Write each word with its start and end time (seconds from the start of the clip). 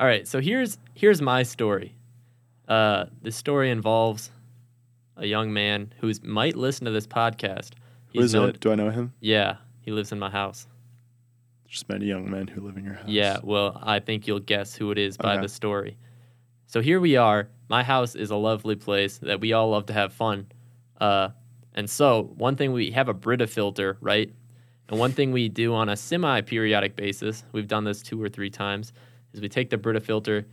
All 0.00 0.06
right, 0.06 0.26
so 0.26 0.40
here's 0.40 0.78
here's 0.94 1.20
my 1.20 1.42
story. 1.42 1.94
Uh, 2.66 3.04
this 3.20 3.36
story 3.36 3.70
involves 3.70 4.30
a 5.18 5.26
young 5.26 5.52
man 5.52 5.92
who 6.00 6.10
might 6.22 6.56
listen 6.56 6.86
to 6.86 6.90
this 6.90 7.06
podcast. 7.06 7.72
Who 8.14 8.20
is 8.22 8.32
known- 8.32 8.48
it? 8.48 8.60
Do 8.60 8.72
I 8.72 8.76
know 8.76 8.88
him? 8.88 9.12
Yeah, 9.20 9.56
he 9.82 9.90
lives 9.92 10.10
in 10.10 10.18
my 10.18 10.30
house. 10.30 10.66
Just 11.68 11.86
many 11.88 12.06
young 12.06 12.30
men 12.30 12.48
who 12.48 12.62
live 12.62 12.78
in 12.78 12.84
your 12.84 12.94
house. 12.94 13.08
Yeah, 13.08 13.36
well, 13.42 13.78
I 13.82 14.00
think 14.00 14.26
you'll 14.26 14.40
guess 14.40 14.74
who 14.74 14.90
it 14.90 14.96
is 14.96 15.18
by 15.18 15.34
Okay. 15.34 15.42
the 15.42 15.48
story. 15.50 15.98
So 16.66 16.80
here 16.80 16.98
we 16.98 17.16
are. 17.16 17.48
My 17.68 17.82
house 17.82 18.14
is 18.14 18.30
a 18.30 18.36
lovely 18.36 18.76
place 18.76 19.18
that 19.18 19.40
we 19.40 19.52
all 19.52 19.68
love 19.70 19.84
to 19.86 19.92
have 19.92 20.12
fun. 20.14 20.46
Uh, 20.98 21.28
and 21.74 21.88
so, 21.90 22.32
one 22.36 22.56
thing 22.56 22.72
we 22.72 22.90
have 22.92 23.08
a 23.08 23.14
Brita 23.14 23.46
filter, 23.46 23.98
right? 24.00 24.32
And 24.88 24.98
one 24.98 25.12
thing 25.12 25.30
we 25.30 25.50
do 25.50 25.74
on 25.74 25.90
a 25.90 25.96
semi 25.96 26.40
periodic 26.40 26.96
basis, 26.96 27.44
we've 27.52 27.68
done 27.68 27.84
this 27.84 28.02
two 28.02 28.20
or 28.20 28.28
three 28.30 28.50
times, 28.50 28.92
is 29.32 29.40
we 29.40 29.48
take 29.48 29.70
the 29.70 29.78
Brita 29.78 30.00
filter 30.00 30.46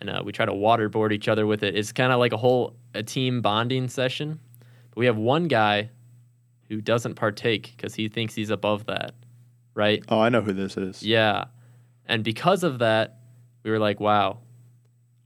and 0.00 0.10
uh, 0.10 0.22
we 0.24 0.32
try 0.32 0.44
to 0.44 0.52
waterboard 0.52 1.12
each 1.12 1.28
other 1.28 1.46
with 1.46 1.62
it. 1.62 1.76
It's 1.76 1.92
kind 1.92 2.12
of 2.12 2.18
like 2.18 2.32
a 2.32 2.36
whole 2.36 2.76
a 2.94 3.02
team 3.02 3.40
bonding 3.40 3.88
session. 3.88 4.38
But 4.90 4.98
we 4.98 5.06
have 5.06 5.16
one 5.16 5.48
guy 5.48 5.90
who 6.68 6.80
doesn't 6.80 7.14
partake 7.14 7.74
because 7.76 7.94
he 7.94 8.08
thinks 8.08 8.34
he's 8.34 8.50
above 8.50 8.86
that, 8.86 9.14
right? 9.74 10.02
Oh, 10.08 10.20
I 10.20 10.28
know 10.28 10.40
who 10.40 10.52
this 10.52 10.76
is. 10.76 11.02
Yeah. 11.02 11.44
And 12.06 12.24
because 12.24 12.62
of 12.62 12.78
that, 12.80 13.18
we 13.62 13.70
were 13.70 13.78
like, 13.78 14.00
wow, 14.00 14.38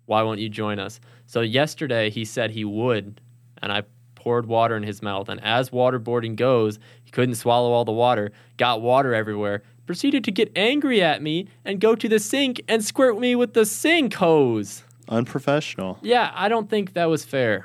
why 0.06 0.22
won't 0.22 0.41
you 0.41 0.48
join 0.48 0.78
us? 0.78 1.00
So 1.27 1.41
yesterday 1.41 2.11
he 2.11 2.25
said 2.25 2.50
he 2.50 2.64
would, 2.64 3.20
and 3.61 3.72
I 3.72 3.83
poured 4.14 4.47
water 4.47 4.77
in 4.77 4.83
his 4.83 5.02
mouth. 5.02 5.28
And 5.28 5.42
as 5.42 5.70
waterboarding 5.70 6.36
goes, 6.36 6.78
he 7.05 7.11
couldn't 7.11 7.36
swallow 7.36 7.72
all 7.72 7.84
the 7.84 7.92
water, 7.92 8.33
got 8.56 8.80
water 8.80 9.14
everywhere, 9.14 9.62
proceeded 9.88 10.23
to 10.23 10.30
get 10.30 10.52
angry 10.55 11.02
at 11.02 11.23
me 11.23 11.48
and 11.65 11.80
go 11.80 11.95
to 11.95 12.10
the 12.10 12.19
sink 12.19 12.60
and 12.69 12.84
squirt 12.84 13.19
me 13.19 13.34
with 13.34 13.55
the 13.55 13.65
sink 13.65 14.12
hose. 14.12 14.83
Unprofessional. 15.09 15.98
Yeah, 16.03 16.31
I 16.34 16.50
don't 16.50 16.69
think 16.69 16.92
that 16.92 17.06
was 17.06 17.25
fair. 17.25 17.64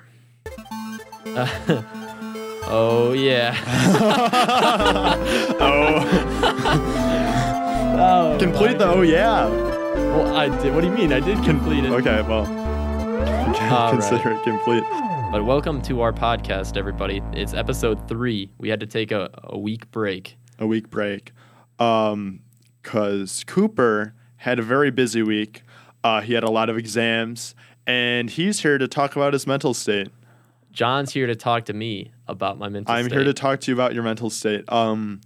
Uh, 1.25 1.45
oh, 2.65 3.11
yeah. 3.11 3.53
Oh, 5.59 5.99
oh, 8.35 8.37
complete 8.39 8.77
the. 8.77 8.85
Oh 8.87 9.01
yeah. 9.01 9.47
Well, 9.47 10.35
I 10.35 10.49
did. 10.61 10.73
What 10.73 10.81
do 10.81 10.87
you 10.87 10.93
mean? 10.93 11.13
I 11.13 11.19
did 11.19 11.43
complete 11.43 11.85
it. 11.85 11.91
Okay, 11.91 12.21
well, 12.23 12.45
consider 13.91 14.31
it 14.31 14.43
complete. 14.43 14.83
But 15.31 15.45
welcome 15.45 15.81
to 15.83 16.01
our 16.01 16.11
podcast, 16.11 16.77
everybody. 16.77 17.21
It's 17.33 17.53
episode 17.53 18.07
three. 18.07 18.49
We 18.57 18.69
had 18.69 18.79
to 18.79 18.85
take 18.85 19.11
a, 19.11 19.29
a 19.43 19.57
week 19.57 19.89
break. 19.91 20.37
A 20.59 20.67
week 20.67 20.89
break, 20.89 21.31
um, 21.83 22.39
because 22.81 23.43
Cooper 23.45 24.13
had 24.37 24.59
a 24.59 24.61
very 24.61 24.91
busy 24.91 25.21
week. 25.23 25.63
Uh, 26.03 26.21
he 26.21 26.33
had 26.33 26.43
a 26.43 26.51
lot 26.51 26.69
of 26.69 26.77
exams, 26.77 27.55
and 27.87 28.29
he's 28.29 28.61
here 28.61 28.77
to 28.77 28.87
talk 28.87 29.15
about 29.15 29.33
his 29.33 29.47
mental 29.47 29.73
state. 29.73 30.09
John's 30.71 31.13
here 31.13 31.27
to 31.27 31.35
talk 31.35 31.65
to 31.65 31.73
me 31.73 32.11
about 32.27 32.57
my 32.57 32.67
mental 32.67 32.93
state. 32.93 32.99
I'm 32.99 33.05
state. 33.05 33.15
here 33.15 33.23
to 33.25 33.33
talk 33.33 33.59
to 33.61 33.71
you 33.71 33.75
about 33.75 33.93
your 33.93 34.03
mental 34.03 34.29
state. 34.29 34.69
Um, 34.71 35.21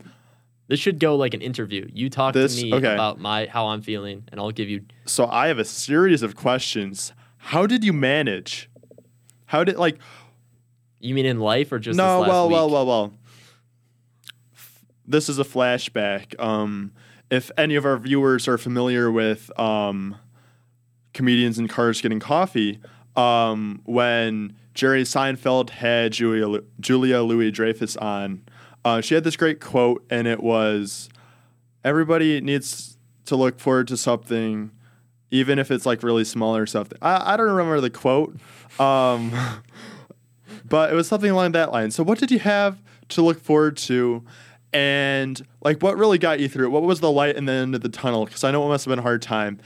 This 0.67 0.81
should 0.81 0.99
go 0.99 1.15
like 1.15 1.33
an 1.33 1.41
interview. 1.41 1.87
You 1.93 2.09
talk 2.09 2.33
This- 2.33 2.57
to 2.59 2.63
me 2.65 2.73
okay. 2.73 2.93
about 2.93 3.19
my 3.21 3.47
how 3.49 3.67
I'm 3.67 3.81
feeling, 3.81 4.23
and 4.31 4.39
I'll 4.41 4.51
give 4.51 4.69
you. 4.69 4.81
so 5.05 5.25
I 5.27 5.47
have 5.47 5.57
a 5.59 5.65
series 5.65 6.21
of 6.21 6.35
questions. 6.35 7.13
How 7.37 7.65
did 7.65 7.83
you 7.85 7.93
manage? 7.93 8.69
How 9.45 9.63
did 9.63 9.77
like 9.77 9.97
You 10.99 11.15
mean 11.15 11.25
in 11.25 11.39
life 11.39 11.71
or 11.71 11.79
just 11.79 11.95
no? 11.95 12.03
this 12.19 12.21
last 12.23 12.29
Well, 12.29 12.47
week? 12.49 12.53
well, 12.55 12.69
well, 12.69 12.85
well. 12.85 13.13
This 15.07 15.29
is 15.29 15.39
a 15.39 15.43
flashback. 15.43 16.37
Um, 16.39 16.91
if 17.29 17.49
any 17.57 17.75
of 17.75 17.85
our 17.85 17.97
viewers 17.97 18.47
are 18.47 18.57
familiar 18.57 19.09
with 19.11 19.57
um, 19.59 20.17
comedians 21.13 21.57
in 21.57 21.67
cars 21.67 22.01
getting 22.01 22.19
coffee, 22.19 22.79
um, 23.15 23.81
when 23.85 24.55
Jerry 24.73 25.03
Seinfeld 25.03 25.71
had 25.71 26.11
Julia 26.11 26.61
Julia 26.79 27.21
Louis 27.21 27.51
Dreyfus 27.51 27.95
on, 27.97 28.43
uh, 28.85 29.01
she 29.01 29.15
had 29.15 29.23
this 29.23 29.35
great 29.35 29.59
quote, 29.59 30.05
and 30.09 30.27
it 30.27 30.43
was, 30.43 31.09
"Everybody 31.83 32.39
needs 32.41 32.97
to 33.25 33.35
look 33.35 33.59
forward 33.59 33.87
to 33.89 33.97
something." 33.97 34.71
Even 35.29 35.59
if 35.59 35.71
it's 35.71 35.85
like 35.85 36.03
really 36.03 36.23
small 36.23 36.55
or 36.55 36.65
something, 36.65 36.97
I, 37.01 37.33
I 37.33 37.37
don't 37.37 37.49
remember 37.49 37.81
the 37.81 37.89
quote, 37.89 38.37
um, 38.79 39.33
but 40.65 40.89
it 40.89 40.95
was 40.95 41.05
something 41.07 41.29
along 41.29 41.51
that 41.51 41.73
line. 41.73 41.91
So, 41.91 42.01
what 42.01 42.17
did 42.17 42.31
you 42.31 42.39
have 42.39 42.81
to 43.09 43.21
look 43.21 43.41
forward 43.41 43.75
to, 43.77 44.23
and 44.73 45.41
like 45.63 45.81
what 45.81 45.97
really 45.97 46.17
got 46.17 46.39
you 46.39 46.47
through 46.49 46.67
it? 46.67 46.69
What 46.69 46.83
was 46.83 46.99
the 46.99 47.11
light 47.11 47.35
in 47.35 47.45
the 47.45 47.53
end 47.53 47.75
of 47.75 47.81
the 47.81 47.89
tunnel? 47.89 48.25
Because 48.25 48.43
I 48.43 48.51
know 48.51 48.65
it 48.65 48.69
must 48.69 48.85
have 48.85 48.91
been 48.91 48.99
a 48.99 49.03
hard 49.03 49.21
time. 49.21 49.59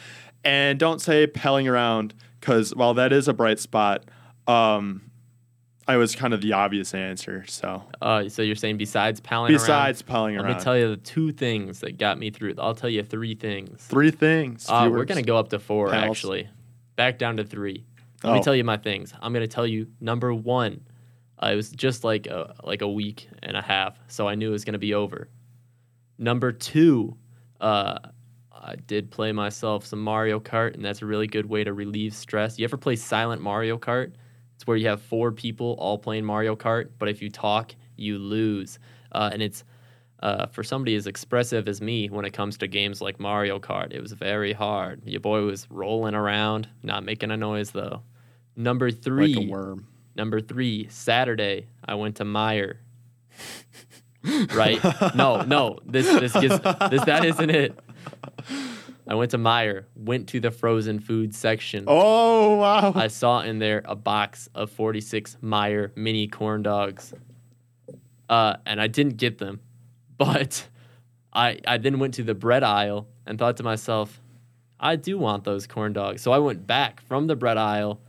And 0.44 0.80
don't 0.80 1.00
say 1.02 1.28
palling 1.28 1.68
around, 1.68 2.14
because 2.40 2.74
while 2.76 2.94
that 2.96 3.14
is 3.14 3.28
a 3.28 3.34
bright 3.34 3.60
spot, 3.60 4.06
um, 4.48 5.04
I 5.88 5.98
was 5.98 6.16
kind 6.16 6.34
of 6.34 6.42
the 6.42 6.54
obvious 6.54 6.94
answer. 6.94 7.44
So, 7.48 7.84
Uh, 8.02 8.30
so 8.30 8.42
you're 8.42 8.56
saying 8.56 8.78
besides 8.78 9.20
palling 9.20 9.52
besides 9.52 10.02
palling 10.02 10.36
around, 10.36 10.46
around, 10.46 10.52
let 10.54 10.58
me 10.60 10.64
tell 10.64 10.78
you 10.78 10.90
the 10.90 10.98
two 10.98 11.32
things 11.32 11.82
that 11.82 11.98
got 11.98 12.18
me 12.18 12.30
through. 12.32 12.56
I'll 12.58 12.76
tell 12.76 12.90
you 12.90 13.04
three 13.04 13.36
things. 13.36 13.84
three 13.86 14.12
things. 14.12 14.66
Uh, 14.70 14.88
we're 14.92 15.06
gonna 15.06 15.22
go 15.22 15.38
up 15.38 15.50
to 15.50 15.60
four 15.60 15.90
Pals. 15.90 16.18
actually. 16.18 16.48
Back 16.96 17.18
down 17.18 17.38
to 17.38 17.44
three. 17.44 17.86
Let 18.24 18.30
Oh. 18.32 18.34
me 18.36 18.42
tell 18.44 18.56
you 18.56 18.64
my 18.64 18.78
things. 18.78 19.14
I'm 19.22 19.34
gonna 19.34 19.48
tell 19.48 19.66
you 19.68 19.88
number 20.00 20.34
one. 20.34 20.82
Uh, 21.42 21.50
it 21.52 21.56
was 21.56 21.72
just 21.72 22.04
like 22.04 22.28
a, 22.28 22.56
like 22.64 22.82
a 22.82 22.88
week 22.88 23.28
and 23.44 23.58
a 23.58 23.62
half, 23.62 24.00
so 24.08 24.28
I 24.28 24.36
knew 24.36 24.50
it 24.50 24.54
was 24.54 24.66
gonna 24.66 24.78
be 24.78 24.94
over. 24.94 25.30
Number 26.18 26.52
two, 26.52 27.18
uh, 27.60 27.98
I 28.52 28.76
did 28.76 29.10
play 29.10 29.32
myself 29.32 29.86
some 29.86 30.02
Mario 30.02 30.40
Kart, 30.40 30.76
and 30.76 30.86
that's 30.86 31.02
a 31.02 31.06
really 31.06 31.28
good 31.28 31.48
way 31.48 31.64
to 31.64 31.74
relieve 31.74 32.14
stress. 32.14 32.60
You 32.60 32.66
ever 32.66 32.78
play 32.78 32.96
Silent 32.96 33.42
Mario 33.42 33.78
Kart? 33.78 34.14
It's 34.56 34.68
where 34.68 34.78
you 34.78 34.88
have 34.88 35.02
four 35.02 35.32
people 35.32 35.76
all 35.80 35.98
playing 35.98 36.26
Mario 36.26 36.56
Kart, 36.56 36.90
but 37.00 37.10
if 37.10 37.22
you 37.22 37.32
talk, 37.32 37.74
you 37.96 38.20
lose. 38.20 38.78
Uh, 39.12 39.32
and 39.34 39.42
it's 39.42 39.64
uh, 40.22 40.46
for 40.48 40.64
somebody 40.64 40.96
as 40.96 41.08
expressive 41.08 41.68
as 41.68 41.82
me 41.82 42.08
when 42.10 42.26
it 42.26 42.32
comes 42.32 42.58
to 42.58 42.68
games 42.68 43.02
like 43.02 43.20
Mario 43.20 43.60
Kart. 43.60 43.92
It 43.92 44.02
was 44.02 44.12
very 44.12 44.54
hard. 44.54 45.02
Your 45.06 45.20
boy 45.20 45.42
was 45.42 45.66
rolling 45.72 46.14
around, 46.14 46.70
not 46.84 47.04
making 47.04 47.32
a 47.32 47.38
noise 47.38 47.72
though. 47.72 48.04
Number 48.56 48.92
three, 48.92 49.34
like 49.34 49.48
a 49.48 49.50
worm. 49.50 49.88
Number 50.16 50.42
three, 50.42 50.88
Saturday, 50.90 51.68
I 51.84 51.96
went 51.96 52.18
to 52.18 52.24
Meijer. 52.24 52.78
right? 54.54 54.80
No, 55.16 55.42
no. 55.44 55.80
This 55.86 56.08
this 56.08 56.34
gets 56.34 56.60
this 56.90 57.06
that 57.06 57.26
isn't 57.26 57.50
it. 57.50 57.80
I 59.08 59.16
went 59.16 59.32
to 59.32 59.38
Meijer, 59.38 59.86
went 59.96 60.30
to 60.30 60.40
the 60.40 60.52
frozen 60.52 61.00
food 61.00 61.34
section. 61.34 61.86
Oh 61.88 62.56
wow! 62.56 62.94
I 62.96 63.08
saw 63.08 63.42
in 63.42 63.60
there 63.60 63.82
a 63.86 63.96
box 63.96 64.50
of 64.54 64.70
46 64.72 65.38
Meijer 65.42 65.96
mini 65.96 66.28
corn 66.28 66.62
dogs. 66.64 67.14
Uh, 68.30 68.56
and 68.66 68.80
I 68.80 68.88
didn't 68.88 69.18
get 69.18 69.38
them. 69.38 69.60
But 70.22 70.68
I 71.34 71.60
I 71.66 71.80
then 71.80 71.98
went 71.98 72.14
to 72.16 72.24
the 72.24 72.36
bread 72.36 72.62
aisle 72.62 73.08
and 73.26 73.40
thought 73.40 73.58
to 73.58 73.64
myself, 73.64 74.22
I 74.80 74.96
do 74.96 75.18
want 75.18 75.46
those 75.46 75.66
corn 75.66 75.94
dogs. 75.94 76.22
So 76.22 76.32
I 76.32 76.38
went 76.38 76.68
back 76.68 77.02
from 77.02 77.26
the 77.26 77.36
bread 77.36 77.58
aisle 77.58 78.00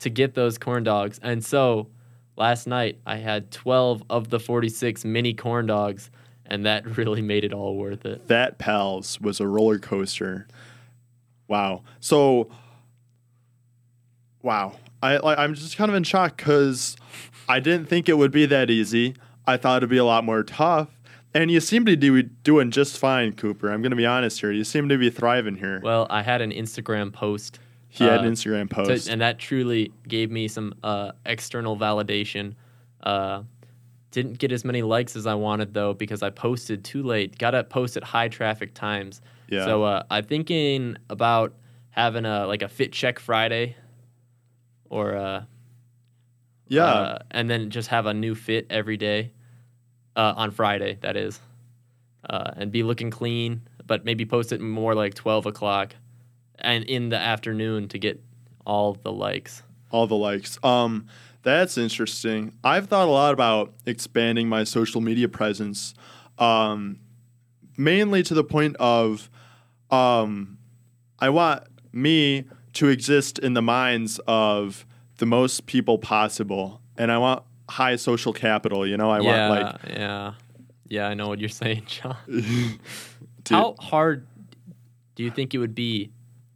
to 0.00 0.10
get 0.10 0.34
those 0.34 0.58
corn 0.58 0.82
dogs. 0.82 1.18
And 1.22 1.44
so 1.44 1.88
last 2.36 2.66
night 2.66 2.98
I 3.06 3.16
had 3.16 3.50
12 3.50 4.02
of 4.10 4.30
the 4.30 4.40
46 4.40 5.04
mini 5.04 5.34
corn 5.34 5.66
dogs 5.66 6.10
and 6.46 6.66
that 6.66 6.84
really 6.96 7.22
made 7.22 7.44
it 7.44 7.52
all 7.52 7.76
worth 7.76 8.04
it. 8.04 8.28
that 8.28 8.58
pals 8.58 9.20
was 9.20 9.40
a 9.40 9.46
roller 9.46 9.78
coaster. 9.78 10.46
Wow. 11.48 11.82
So, 12.00 12.48
wow. 14.42 14.76
I 15.02 15.16
like, 15.16 15.38
I'm 15.38 15.54
just 15.54 15.76
kind 15.76 15.90
of 15.90 15.94
in 15.94 16.04
shock 16.04 16.36
because 16.36 16.96
I 17.48 17.58
didn't 17.60 17.86
think 17.86 18.08
it 18.08 18.18
would 18.18 18.30
be 18.30 18.46
that 18.46 18.70
easy. 18.70 19.16
I 19.46 19.56
thought 19.56 19.78
it'd 19.78 19.90
be 19.90 19.96
a 19.96 20.04
lot 20.04 20.24
more 20.24 20.42
tough. 20.42 20.88
And 21.32 21.50
you 21.50 21.60
seem 21.60 21.84
to 21.86 21.96
be 21.96 22.22
doing 22.22 22.70
just 22.70 22.98
fine, 22.98 23.32
Cooper. 23.32 23.70
I'm 23.70 23.82
going 23.82 23.90
to 23.90 23.96
be 23.96 24.06
honest 24.06 24.40
here. 24.40 24.50
You 24.50 24.64
seem 24.64 24.88
to 24.88 24.98
be 24.98 25.10
thriving 25.10 25.56
here. 25.56 25.80
Well, 25.82 26.06
I 26.10 26.22
had 26.22 26.40
an 26.40 26.50
Instagram 26.50 27.12
post 27.12 27.58
he 27.90 28.04
had 28.04 28.20
uh, 28.20 28.22
an 28.22 28.32
Instagram 28.32 28.68
to- 28.68 28.74
post. 28.74 29.08
and 29.08 29.20
that 29.20 29.38
truly 29.38 29.92
gave 30.08 30.30
me 30.30 30.48
some 30.48 30.74
uh, 30.82 31.12
external 31.26 31.76
validation. 31.76 32.54
Uh, 33.02 33.42
didn't 34.10 34.38
get 34.38 34.52
as 34.52 34.64
many 34.64 34.82
likes 34.82 35.16
as 35.16 35.26
I 35.26 35.34
wanted 35.34 35.74
though 35.74 35.94
because 35.94 36.22
I 36.22 36.30
posted 36.30 36.84
too 36.84 37.02
late. 37.02 37.38
Got 37.38 37.52
to 37.52 37.64
post 37.64 37.96
at 37.96 38.04
high 38.04 38.28
traffic 38.28 38.74
times. 38.74 39.20
Yeah. 39.48 39.64
So 39.64 39.82
uh, 39.82 40.04
I'm 40.10 40.24
thinking 40.24 40.96
about 41.08 41.54
having 41.90 42.24
a 42.24 42.46
like 42.46 42.62
a 42.62 42.68
fit 42.68 42.92
check 42.92 43.18
Friday, 43.18 43.76
or 44.88 45.16
uh, 45.16 45.44
yeah. 46.68 46.84
uh, 46.84 47.18
and 47.30 47.50
then 47.50 47.70
just 47.70 47.88
have 47.88 48.06
a 48.06 48.14
new 48.14 48.34
fit 48.34 48.66
every 48.70 48.96
day 48.96 49.32
uh, 50.16 50.34
on 50.36 50.52
Friday. 50.52 50.98
That 51.00 51.16
is, 51.16 51.40
uh, 52.28 52.52
and 52.56 52.70
be 52.70 52.82
looking 52.82 53.10
clean, 53.10 53.62
but 53.86 54.04
maybe 54.04 54.24
post 54.24 54.52
it 54.52 54.60
more 54.60 54.94
like 54.94 55.14
twelve 55.14 55.46
o'clock, 55.46 55.94
and 56.62 56.84
in 56.84 57.08
the 57.08 57.16
afternoon 57.18 57.88
to 57.88 57.98
get 57.98 58.22
all 58.66 58.94
the 58.94 59.12
likes. 59.12 59.62
all 59.90 60.06
the 60.06 60.16
likes. 60.16 60.58
Um, 60.62 61.06
that's 61.42 61.78
interesting. 61.78 62.52
I've 62.62 62.86
thought 62.88 63.08
a 63.08 63.10
lot 63.10 63.32
about 63.32 63.72
expanding 63.86 64.48
my 64.48 64.64
social 64.64 65.00
media 65.00 65.28
presence, 65.28 65.94
um, 66.38 66.98
mainly 67.76 68.22
to 68.24 68.34
the 68.34 68.44
point 68.44 68.76
of, 68.78 69.30
um, 69.90 70.58
I 71.18 71.30
want 71.30 71.64
me 71.92 72.44
to 72.74 72.88
exist 72.88 73.38
in 73.38 73.54
the 73.54 73.62
minds 73.62 74.20
of 74.28 74.86
the 75.16 75.26
most 75.26 75.66
people 75.66 75.98
possible, 75.98 76.80
and 76.96 77.10
I 77.10 77.18
want 77.18 77.42
high 77.68 77.96
social 77.96 78.32
capital. 78.32 78.86
You 78.86 78.96
know, 78.96 79.10
I 79.10 79.20
yeah, 79.20 79.48
want 79.48 79.62
like 79.62 79.96
yeah, 79.96 80.34
yeah. 80.88 81.08
I 81.08 81.14
know 81.14 81.28
what 81.28 81.40
you're 81.40 81.48
saying, 81.48 81.84
John. 81.86 82.16
How 83.48 83.74
hard 83.80 84.26
do 85.16 85.24
you 85.24 85.30
think 85.30 85.54
it 85.54 85.58
would 85.58 85.74
be 85.74 86.10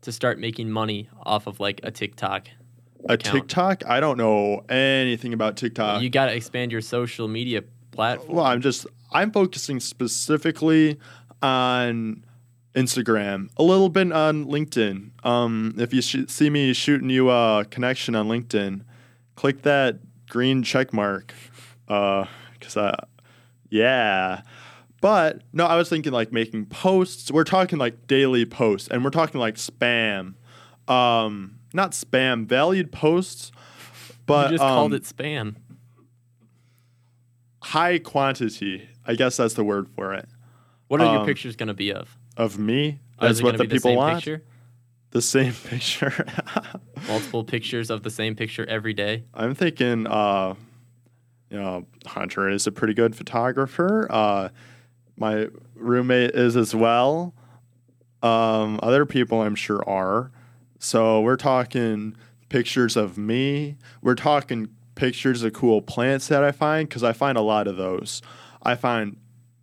to 0.05 0.13
start 0.13 0.39
making 0.39 0.71
money 0.71 1.09
off 1.25 1.47
of 1.47 1.61
like 1.61 1.81
a 1.83 1.91
TikTok? 1.91 2.49
a 3.09 3.15
account. 3.15 3.35
TikTok. 3.35 3.87
I 3.87 4.01
don't 4.01 4.17
know 4.17 4.65
anything 4.69 5.33
about 5.35 5.57
TikTok. 5.57 6.03
you 6.03 6.11
got 6.11 6.27
to 6.27 6.35
expand 6.35 6.73
your 6.73 6.81
social 6.81 7.29
media 7.29 7.63
platform. 7.91 8.37
Well, 8.37 8.47
I'm 8.47 8.61
just 8.61 8.87
I'm 9.13 9.31
focusing 9.31 9.81
specifically 9.81 10.99
on 11.43 12.25
Instagram, 12.75 13.51
a 13.57 13.63
little 13.63 13.89
bit 13.89 14.11
on 14.13 14.47
LinkedIn. 14.47 15.11
Um, 15.25 15.75
if 15.79 15.93
you 15.95 16.03
sh- 16.03 16.27
see 16.29 16.51
me 16.51 16.73
shooting 16.73 17.11
you 17.11 17.31
a 17.31 17.65
connection 17.71 18.15
on 18.15 18.27
LinkedIn, 18.29 18.83
click 19.37 19.63
that 19.63 19.99
green 20.29 20.63
check 20.63 20.93
mark. 20.93 21.33
Uh, 21.87 22.25
cause 22.61 22.77
I, 22.77 22.99
yeah. 23.69 24.43
But 25.05 25.43
no, 25.53 25.67
I 25.67 25.77
was 25.77 25.91
thinking 25.91 26.13
like 26.15 26.33
making 26.33 26.65
posts. 26.65 27.31
We're 27.31 27.45
talking 27.45 27.79
like 27.79 28.07
daily 28.07 28.47
posts, 28.47 28.89
and 28.89 29.05
we're 29.05 29.11
talking 29.11 29.39
like 29.39 29.57
spam. 29.57 30.33
Um, 30.89 31.57
not 31.75 31.91
spam, 31.91 32.47
valued 32.47 32.91
posts. 32.91 33.53
But 34.25 34.53
you 34.53 34.57
just 34.57 34.65
um, 34.65 34.75
called 34.75 34.95
it 34.95 35.03
spam. 35.03 35.57
high 37.63 37.99
quantity. 37.99 38.89
I 39.05 39.15
guess 39.15 39.37
that's 39.37 39.53
the 39.53 39.63
word 39.63 39.91
for 39.95 40.15
it. 40.15 40.27
What 40.89 41.03
are 41.03 41.13
your 41.13 41.21
um, 41.21 41.27
pictures 41.27 41.55
going 41.55 41.67
to 41.67 41.75
be 41.75 41.93
of? 41.93 42.17
Of 42.39 42.59
me. 42.59 43.01
Oh, 43.19 43.27
That's 43.27 43.41
is 43.41 43.43
what 43.43 43.59
the 43.59 43.65
be 43.65 43.77
people 43.77 43.91
same 43.91 43.97
want. 43.99 44.17
Picture? 44.17 44.43
The 45.11 45.21
same 45.21 45.53
picture. 45.65 46.27
Multiple 47.09 47.45
pictures 47.45 47.91
of 47.91 48.05
the 48.05 48.11
same 48.11 48.37
picture 48.37 48.65
every 48.65 48.95
day. 48.95 49.25
I'm 49.35 49.55
thinking, 49.55 50.07
uh, 50.07 50.55
you 51.51 51.59
know, 51.59 51.85
Hunter 52.07 52.49
is 52.49 52.67
a 52.67 52.73
pretty 52.73 52.95
good 52.95 53.15
photographer. 53.15 54.07
Uh, 54.09 54.49
my 55.17 55.49
roommate 55.75 56.33
is 56.33 56.57
as 56.57 56.75
well. 56.75 57.35
Um, 58.23 58.81
other 58.83 59.05
people 59.05 59.43
I'm 59.43 59.55
sure 59.55 59.83
are. 59.89 60.31
So 60.79 61.21
we're 61.21 61.37
talking 61.37 62.17
pictures 62.49 62.97
of 62.97 63.19
me. 63.19 63.77
We're 64.03 64.15
talking 64.15 64.69
pictures 64.95 65.43
of 65.43 65.53
cool 65.53 65.83
plants 65.83 66.29
that 66.29 66.45
I 66.45 66.53
find 66.53 66.89
because 66.89 67.03
I 67.03 67.13
find 67.13 67.37
a 67.37 67.43
lot 67.43 67.67
of 67.67 67.77
those. 67.77 68.23
I 68.63 68.75
find 68.75 69.17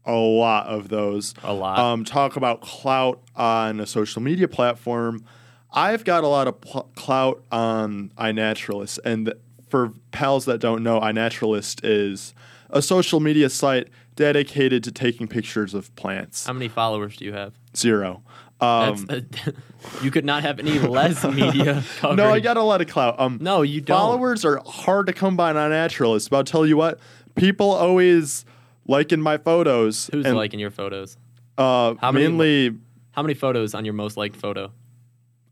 a 0.05 0.15
lot 0.15 0.67
of 0.67 0.89
those. 0.89 1.33
A 1.43 1.53
lot. 1.53 1.79
Um, 1.79 2.03
talk 2.05 2.35
about 2.35 2.61
clout 2.61 3.21
on 3.35 3.79
a 3.79 3.85
social 3.85 4.21
media 4.21 4.47
platform. 4.47 5.23
I've 5.71 6.03
got 6.03 6.23
a 6.23 6.27
lot 6.27 6.47
of 6.47 6.59
pl- 6.61 6.91
clout 6.95 7.43
on 7.51 8.11
iNaturalist, 8.17 8.99
and 9.05 9.33
for 9.69 9.93
pals 10.11 10.45
that 10.45 10.59
don't 10.59 10.83
know, 10.83 10.99
iNaturalist 10.99 11.81
is 11.83 12.33
a 12.69 12.81
social 12.81 13.19
media 13.19 13.49
site 13.49 13.87
dedicated 14.21 14.83
to 14.83 14.91
taking 14.91 15.27
pictures 15.27 15.73
of 15.73 15.93
plants. 15.95 16.45
How 16.45 16.53
many 16.53 16.67
followers 16.67 17.17
do 17.17 17.25
you 17.25 17.33
have? 17.33 17.53
Zero. 17.75 18.21
Um, 18.59 19.05
That's 19.07 19.49
you 20.03 20.11
could 20.11 20.25
not 20.25 20.43
have 20.43 20.59
any 20.59 20.77
less 20.77 21.23
media 21.41 21.83
coverage. 21.97 22.17
no, 22.17 22.29
I 22.31 22.39
got 22.39 22.55
a 22.57 22.61
lot 22.61 22.81
of 22.81 22.87
clout. 22.87 23.19
Um, 23.19 23.39
No, 23.41 23.63
you 23.63 23.81
don't. 23.81 23.97
followers 23.97 24.45
are 24.45 24.61
hard 24.65 25.07
to 25.07 25.13
come 25.13 25.35
by 25.35 25.49
on 25.49 25.55
iNaturalist, 25.55 26.29
but 26.29 26.37
I'll 26.37 26.43
tell 26.43 26.67
you 26.67 26.77
what, 26.77 26.99
people 27.35 27.71
always 27.71 28.45
liking 28.87 29.19
my 29.19 29.37
photos. 29.39 30.09
Who's 30.13 30.27
and, 30.27 30.37
liking 30.37 30.59
your 30.59 30.69
photos? 30.69 31.17
Uh, 31.57 31.95
How 31.99 32.11
many- 32.11 32.27
mainly 32.27 32.77
How 33.11 33.23
many 33.23 33.33
photos 33.33 33.73
on 33.73 33.83
your 33.85 33.95
most 33.95 34.17
liked 34.17 34.35
photo? 34.35 34.71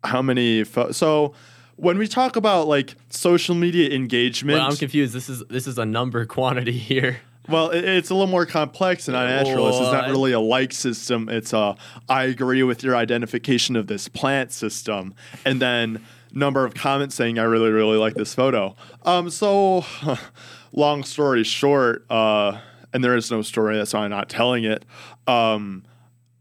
how 0.04 0.21
many 0.21 0.63
pho- 0.63 0.92
so 0.94 1.33
when 1.75 1.98
we 1.98 2.07
talk 2.07 2.38
about 2.38 2.68
like 2.68 2.95
social 3.10 3.54
media 3.56 3.89
engagement 3.94 4.57
Well, 4.60 4.69
I'm 4.69 4.77
confused. 4.77 5.13
This 5.13 5.27
is 5.27 5.44
this 5.50 5.68
is 5.68 5.77
a 5.77 5.86
number 5.86 6.25
quantity 6.25 6.71
here. 6.92 7.19
Well 7.49 7.69
it- 7.71 7.83
it's 7.83 8.09
a 8.09 8.13
little 8.13 8.27
more 8.27 8.45
complex 8.45 9.05
than 9.07 9.15
iNaturalist. 9.15 9.81
It's 9.81 9.91
not 9.91 10.09
really 10.09 10.31
a 10.31 10.39
like 10.39 10.71
system. 10.73 11.29
It's 11.29 11.53
a 11.53 11.75
I 12.07 12.23
agree 12.23 12.63
with 12.63 12.83
your 12.83 12.95
identification 12.95 13.75
of 13.75 13.87
this 13.87 14.07
plant 14.07 14.51
system, 14.51 15.13
and 15.45 15.61
then 15.61 16.03
number 16.31 16.63
of 16.63 16.73
comments 16.75 17.15
saying 17.15 17.39
I 17.39 17.43
really 17.43 17.71
really 17.71 17.97
like 17.97 18.13
this 18.13 18.33
photo. 18.35 18.75
Um, 19.03 19.29
so 19.29 19.85
long 20.71 21.03
story 21.03 21.43
short, 21.43 22.05
uh, 22.09 22.59
and 22.93 23.03
there 23.03 23.15
is 23.15 23.31
no 23.31 23.41
story. 23.41 23.77
That's 23.77 23.93
why 23.93 24.01
I'm 24.01 24.11
not 24.11 24.29
telling 24.29 24.63
it. 24.63 24.85
Um, 25.27 25.83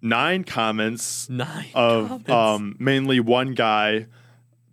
nine 0.02 0.44
comments 0.44 1.28
Nine 1.28 1.66
of 1.75 2.08
comments. 2.08 2.31
um, 2.31 2.76
mainly 2.78 3.20
one 3.20 3.55
guy 3.55 4.06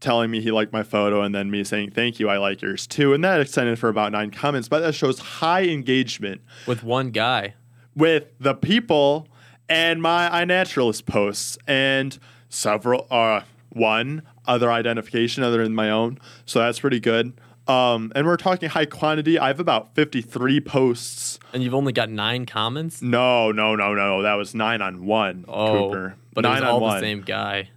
telling 0.06 0.30
me 0.32 0.40
he 0.40 0.52
liked 0.52 0.72
my 0.72 0.84
photo 0.84 1.22
and 1.24 1.34
then 1.36 1.50
me 1.52 1.64
saying 1.64 1.90
thank 1.92 2.20
you 2.20 2.30
i 2.30 2.38
like 2.38 2.62
yours 2.62 2.86
too 2.88 3.14
and 3.14 3.24
that 3.24 3.42
extended 3.42 3.78
for 3.80 3.90
about 3.90 4.12
nine 4.12 4.30
comments 4.32 4.68
but 4.70 4.80
that 4.82 4.94
shows 4.94 5.18
high 5.20 5.64
engagement 5.64 6.40
with 6.68 6.84
one 6.84 7.10
guy. 7.10 7.54
with 7.96 8.26
the 8.40 8.54
people 8.54 9.28
and 9.68 10.02
my 10.02 10.30
iNaturalist 10.30 11.06
posts 11.08 11.58
and 11.68 12.20
several 12.50 13.08
uh 13.10 13.42
one 13.70 14.22
other 14.46 14.72
identification 14.72 15.44
other 15.44 15.64
than 15.64 15.74
my 15.74 15.90
own 15.90 16.20
so 16.46 16.60
that's 16.60 16.80
pretty 16.80 17.00
good 17.00 17.34
um 17.68 18.12
and 18.16 18.28
we're 18.28 18.38
talking 18.38 18.70
high 18.70 18.86
quantity 18.86 19.40
i 19.40 19.48
have 19.48 19.60
about 19.60 19.96
53 19.96 20.62
posts 20.62 21.40
And 21.52 21.64
you've 21.64 21.74
only 21.74 21.92
got 21.94 22.10
nine 22.12 22.46
comments? 22.46 23.02
no 23.02 23.52
no 23.52 23.76
no 23.76 23.96
no 23.96 24.22
that 24.22 24.36
was 24.36 24.54
nine 24.54 24.82
on 24.84 25.06
one 25.06 25.46
Oh, 25.48 25.88
cooper 25.90 26.16
but 26.36 26.42
nine 26.42 26.62
on 26.64 26.70
all 26.70 26.80
one 26.80 26.96
the 26.96 27.08
same 27.08 27.22
guy. 27.22 27.70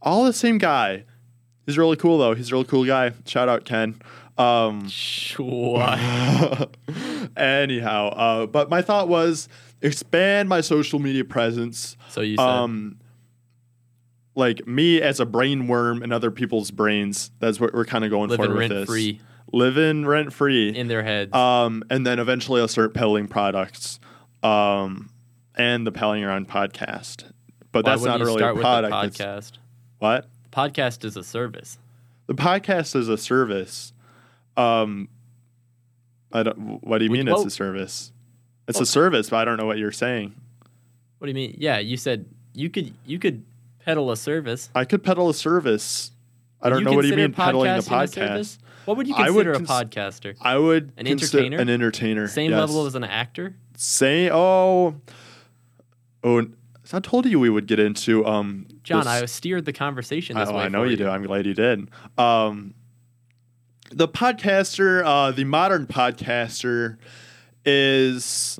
all 0.00 0.24
the 0.24 0.32
same 0.32 0.56
guy. 0.58 1.04
He's 1.66 1.78
really 1.78 1.96
cool 1.96 2.18
though. 2.18 2.34
He's 2.34 2.50
a 2.50 2.54
really 2.54 2.66
cool 2.66 2.84
guy. 2.84 3.12
Shout 3.26 3.48
out 3.48 3.64
Ken. 3.64 4.00
Um, 4.36 4.88
Sure. 4.88 5.86
anyhow, 7.36 8.08
uh, 8.08 8.46
but 8.46 8.68
my 8.70 8.82
thought 8.82 9.08
was 9.08 9.48
expand 9.82 10.48
my 10.48 10.60
social 10.60 10.98
media 10.98 11.24
presence. 11.24 11.96
So 12.10 12.20
you 12.20 12.36
said 12.36 12.42
Um, 12.46 12.98
like 14.34 14.66
me 14.66 15.00
as 15.00 15.20
a 15.20 15.26
brain 15.26 15.68
worm 15.68 16.02
in 16.02 16.10
other 16.12 16.30
people's 16.30 16.70
brains. 16.70 17.30
That's 17.38 17.60
what 17.60 17.72
we're 17.72 17.84
kind 17.84 18.04
of 18.04 18.10
going 18.10 18.30
living 18.30 18.46
for 18.46 18.50
with 18.52 18.58
rent 18.58 18.72
this. 18.72 18.86
free 18.88 19.20
Living 19.52 20.04
rent 20.04 20.32
free. 20.32 20.70
in 20.70 20.88
their 20.88 21.04
heads. 21.04 21.32
Um, 21.32 21.84
and 21.88 22.04
then 22.04 22.18
eventually 22.18 22.60
I'll 22.60 22.66
start 22.66 22.92
peddling 22.94 23.28
products. 23.28 24.00
Um, 24.42 25.10
and 25.56 25.86
the 25.86 25.92
Palling 25.92 26.24
Around 26.24 26.48
podcast. 26.48 27.30
But 27.70 27.84
Why 27.84 27.92
that's 27.96 28.02
you 28.04 28.10
really 28.24 28.38
start 28.38 28.52
a 28.52 28.54
with 28.54 28.62
product. 28.62 29.16
the 29.16 29.24
podcast? 29.24 29.52
what? 29.98 30.28
Podcast 30.54 31.04
is 31.04 31.16
a 31.16 31.24
service. 31.24 31.78
The 32.26 32.34
podcast 32.34 32.94
is 32.94 33.08
a 33.08 33.18
service. 33.18 33.92
Um, 34.56 35.08
I 36.32 36.42
don't. 36.44 36.82
What 36.84 36.98
do 36.98 37.04
you 37.04 37.10
mean 37.10 37.26
well- 37.26 37.36
it's 37.36 37.46
a 37.46 37.50
service? 37.50 38.12
It's 38.68 38.76
well- 38.76 38.84
a 38.84 38.86
service, 38.86 39.30
but 39.30 39.36
I 39.38 39.44
don't 39.44 39.56
know 39.56 39.66
what 39.66 39.78
you're 39.78 39.92
saying. 39.92 40.34
What 41.18 41.26
do 41.26 41.30
you 41.30 41.34
mean? 41.34 41.56
Yeah, 41.58 41.78
you 41.78 41.96
said 41.96 42.26
you 42.54 42.70
could 42.70 42.94
you 43.04 43.18
could 43.18 43.44
peddle 43.84 44.10
a 44.12 44.16
service. 44.16 44.70
I 44.74 44.84
could 44.84 45.02
peddle 45.02 45.28
a 45.28 45.34
service. 45.34 46.12
I 46.62 46.70
don't 46.70 46.78
you 46.78 46.84
know 46.84 46.92
what 46.92 47.02
do 47.02 47.08
you 47.08 47.16
mean 47.16 47.32
peddling 47.32 47.72
the 47.72 47.78
a 47.78 47.82
podcast. 47.82 48.58
What 48.84 48.96
would 48.96 49.08
you 49.08 49.14
I 49.14 49.30
would 49.30 49.46
consider 49.46 49.66
cons- 49.66 49.70
a 49.70 49.84
podcaster? 49.84 50.36
I 50.40 50.56
would 50.56 50.92
An 50.96 51.06
consider- 51.06 51.38
entertainer? 51.38 51.58
An 51.62 51.68
entertainer. 51.68 52.28
Same 52.28 52.50
yes. 52.50 52.60
level 52.60 52.86
as 52.86 52.94
an 52.94 53.04
actor? 53.04 53.54
Say 53.76 54.30
oh 54.30 54.94
oh. 56.22 56.46
I 56.92 57.00
told 57.00 57.24
you 57.26 57.40
we 57.40 57.48
would 57.50 57.66
get 57.66 57.78
into 57.80 58.26
um. 58.26 58.66
John, 58.82 59.00
this- 59.04 59.08
I 59.08 59.24
steered 59.26 59.64
the 59.64 59.72
conversation 59.72 60.36
this 60.36 60.50
way. 60.50 60.62
I 60.64 60.68
know 60.68 60.82
for 60.82 60.86
you 60.90 60.96
do. 60.96 61.08
I'm 61.08 61.22
glad 61.22 61.46
you 61.46 61.54
did. 61.54 61.88
Um, 62.18 62.74
the 63.90 64.08
podcaster, 64.08 65.02
uh, 65.04 65.30
the 65.30 65.44
modern 65.44 65.86
podcaster, 65.86 66.96
is 67.64 68.58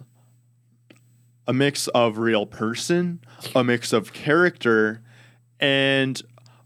a 1.46 1.52
mix 1.52 1.88
of 1.88 2.18
real 2.18 2.46
person, 2.46 3.20
a 3.54 3.62
mix 3.64 3.92
of 3.92 4.12
character, 4.12 5.02
and 5.60 6.20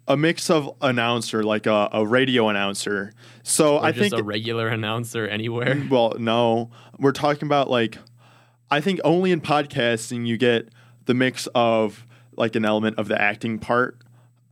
a 0.07 0.17
mix 0.17 0.49
of 0.51 0.71
announcer, 0.81 1.43
like 1.43 1.67
a, 1.67 1.89
a 1.93 2.07
radio 2.07 2.49
announcer. 2.49 3.13
So 3.43 3.79
Or 3.79 3.85
I 3.85 3.93
think 3.93 4.15
a 4.15 4.23
regular 4.23 4.69
announcer 4.69 5.27
anywhere. 5.27 5.83
well, 5.91 6.15
no, 6.19 6.71
we're 6.99 7.13
talking 7.13 7.47
about 7.47 7.69
like, 7.71 7.99
I 8.71 8.81
think 8.81 9.01
only 9.05 9.33
in 9.33 9.41
podcasting 9.41 10.27
you 10.27 10.37
get 10.37 10.69
the 11.09 11.15
mix 11.15 11.49
of 11.55 12.07
like 12.37 12.55
an 12.55 12.67
element 12.67 12.99
of 12.99 13.09
the 13.09 13.21
acting 13.21 13.59
part, 13.59 13.97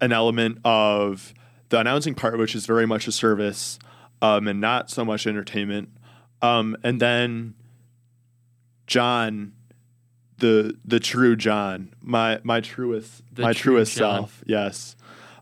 an 0.00 0.10
element 0.10 0.58
of 0.64 1.34
the 1.68 1.78
announcing 1.78 2.14
part, 2.14 2.38
which 2.38 2.54
is 2.54 2.64
very 2.64 2.86
much 2.86 3.06
a 3.06 3.12
service, 3.12 3.78
um, 4.22 4.48
and 4.48 4.58
not 4.58 4.90
so 4.90 5.04
much 5.04 5.26
entertainment, 5.26 5.90
um, 6.40 6.74
and 6.82 6.98
then 6.98 7.54
John, 8.86 9.52
the 10.38 10.74
the 10.82 10.98
true 10.98 11.36
John, 11.36 11.92
my 12.00 12.40
my 12.42 12.62
truest 12.62 13.22
The 13.34 13.42
my 13.42 13.52
true 13.52 13.74
truest 13.74 13.98
John. 13.98 14.20
self, 14.22 14.42
yes. 14.46 14.96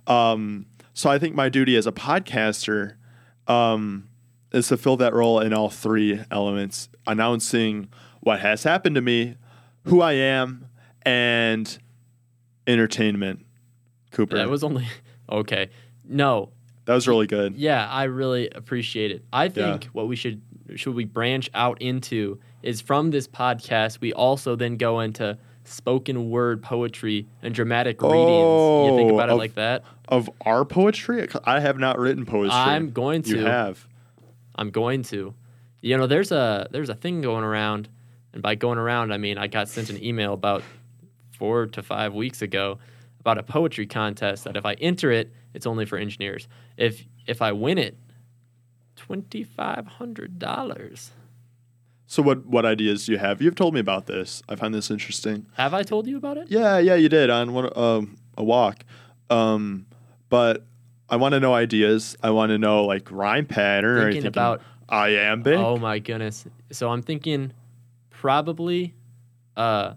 Um, 0.08 0.66
so 0.94 1.08
I 1.08 1.20
think 1.20 1.36
my 1.36 1.48
duty 1.48 1.76
as 1.76 1.86
a 1.86 1.92
podcaster 1.92 2.96
um, 3.46 4.08
is 4.52 4.66
to 4.66 4.76
fill 4.76 4.96
that 4.96 5.14
role 5.14 5.38
in 5.38 5.52
all 5.52 5.70
three 5.70 6.20
elements 6.32 6.88
announcing 7.06 7.88
what 8.20 8.40
has 8.40 8.64
happened 8.64 8.96
to 8.96 9.00
me, 9.00 9.36
who 9.84 10.00
I 10.00 10.14
am, 10.14 10.66
and 11.04 11.78
entertainment. 12.66 13.44
Cooper. 14.10 14.36
That 14.36 14.48
was 14.48 14.62
only 14.64 14.86
okay. 15.30 15.70
No, 16.06 16.50
That 16.84 16.94
was 16.94 17.08
really 17.08 17.26
good. 17.26 17.56
yeah, 17.56 17.88
I 17.90 18.04
really 18.04 18.48
appreciate 18.50 19.10
it. 19.10 19.24
I 19.32 19.48
think 19.48 19.84
Yeah. 19.84 19.90
what 19.92 20.08
we 20.08 20.16
should 20.16 20.40
should 20.76 20.94
we 20.94 21.04
branch 21.04 21.50
out 21.54 21.80
into 21.82 22.38
is 22.62 22.80
from 22.80 23.10
this 23.10 23.28
podcast. 23.28 24.00
We 24.00 24.12
also 24.14 24.56
then 24.56 24.76
go 24.76 25.00
into 25.00 25.36
spoken 25.64 26.30
word 26.30 26.62
poetry 26.62 27.26
and 27.42 27.54
dramatic 27.54 28.00
readings. 28.00 28.20
You 28.20 28.96
think 28.96 29.12
Oh, 29.12 29.14
about 29.14 29.30
it 29.30 29.34
like 29.34 29.54
that? 29.56 29.84
Of 30.08 30.30
our 30.42 30.64
poetry, 30.64 31.26
I 31.44 31.60
have 31.60 31.78
not 31.78 31.98
written 31.98 32.24
poetry. 32.24 32.50
I'm 32.56 32.90
going 32.92 33.22
to. 33.22 33.30
You 33.30 33.36
to. 33.44 33.50
have. 33.50 33.86
I'm 34.56 34.70
going 34.70 35.02
to. 35.04 35.34
You 35.82 35.96
know, 35.98 36.06
there's 36.06 36.32
a 36.32 36.66
there's 36.70 36.88
a 36.88 36.94
thing 36.94 37.20
going 37.20 37.44
around, 37.44 37.88
and 38.32 38.42
by 38.42 38.54
going 38.54 38.78
around, 38.78 39.12
I 39.12 39.18
mean 39.18 39.36
I 39.38 39.46
got 39.48 39.68
sent 39.68 39.90
an 39.90 40.02
email 40.02 40.32
about 40.32 40.62
four 41.44 41.66
to 41.66 41.82
five 41.82 42.14
weeks 42.14 42.40
ago 42.40 42.78
about 43.20 43.36
a 43.36 43.42
poetry 43.42 43.86
contest 43.86 44.44
that 44.44 44.56
if 44.56 44.64
I 44.64 44.72
enter 44.74 45.10
it, 45.10 45.30
it's 45.52 45.66
only 45.66 45.84
for 45.84 45.98
engineers. 45.98 46.48
If 46.78 47.04
if 47.26 47.42
I 47.42 47.52
win 47.52 47.76
it, 47.76 47.98
twenty 48.96 49.44
five 49.44 49.86
hundred 49.86 50.38
dollars. 50.38 51.12
So 52.06 52.22
what 52.22 52.46
what 52.46 52.64
ideas 52.64 53.04
do 53.04 53.12
you 53.12 53.18
have? 53.18 53.42
You've 53.42 53.56
told 53.56 53.74
me 53.74 53.80
about 53.80 54.06
this. 54.06 54.42
I 54.48 54.54
find 54.56 54.72
this 54.74 54.90
interesting. 54.90 55.46
Have 55.54 55.74
I 55.74 55.82
told 55.82 56.06
you 56.06 56.16
about 56.16 56.38
it? 56.38 56.46
Yeah, 56.50 56.78
yeah, 56.78 56.94
you 56.94 57.10
did 57.10 57.28
on 57.28 57.52
one 57.52 57.70
um, 57.76 58.16
a 58.38 58.44
walk. 58.44 58.84
Um, 59.28 59.84
but 60.30 60.64
I 61.10 61.16
want 61.16 61.32
to 61.34 61.40
know 61.40 61.52
ideas. 61.52 62.16
I 62.22 62.30
want 62.30 62.50
to 62.50 62.58
know 62.58 62.84
like 62.86 63.10
rhyme 63.10 63.44
pattern. 63.46 63.98
Thinking 63.98 64.22
thinking 64.22 64.28
about- 64.28 64.62
iambic? 64.88 65.58
Oh 65.58 65.76
my 65.76 65.98
goodness. 65.98 66.46
So 66.72 66.90
I'm 66.90 67.02
thinking 67.02 67.52
probably 68.10 68.94
uh 69.56 69.94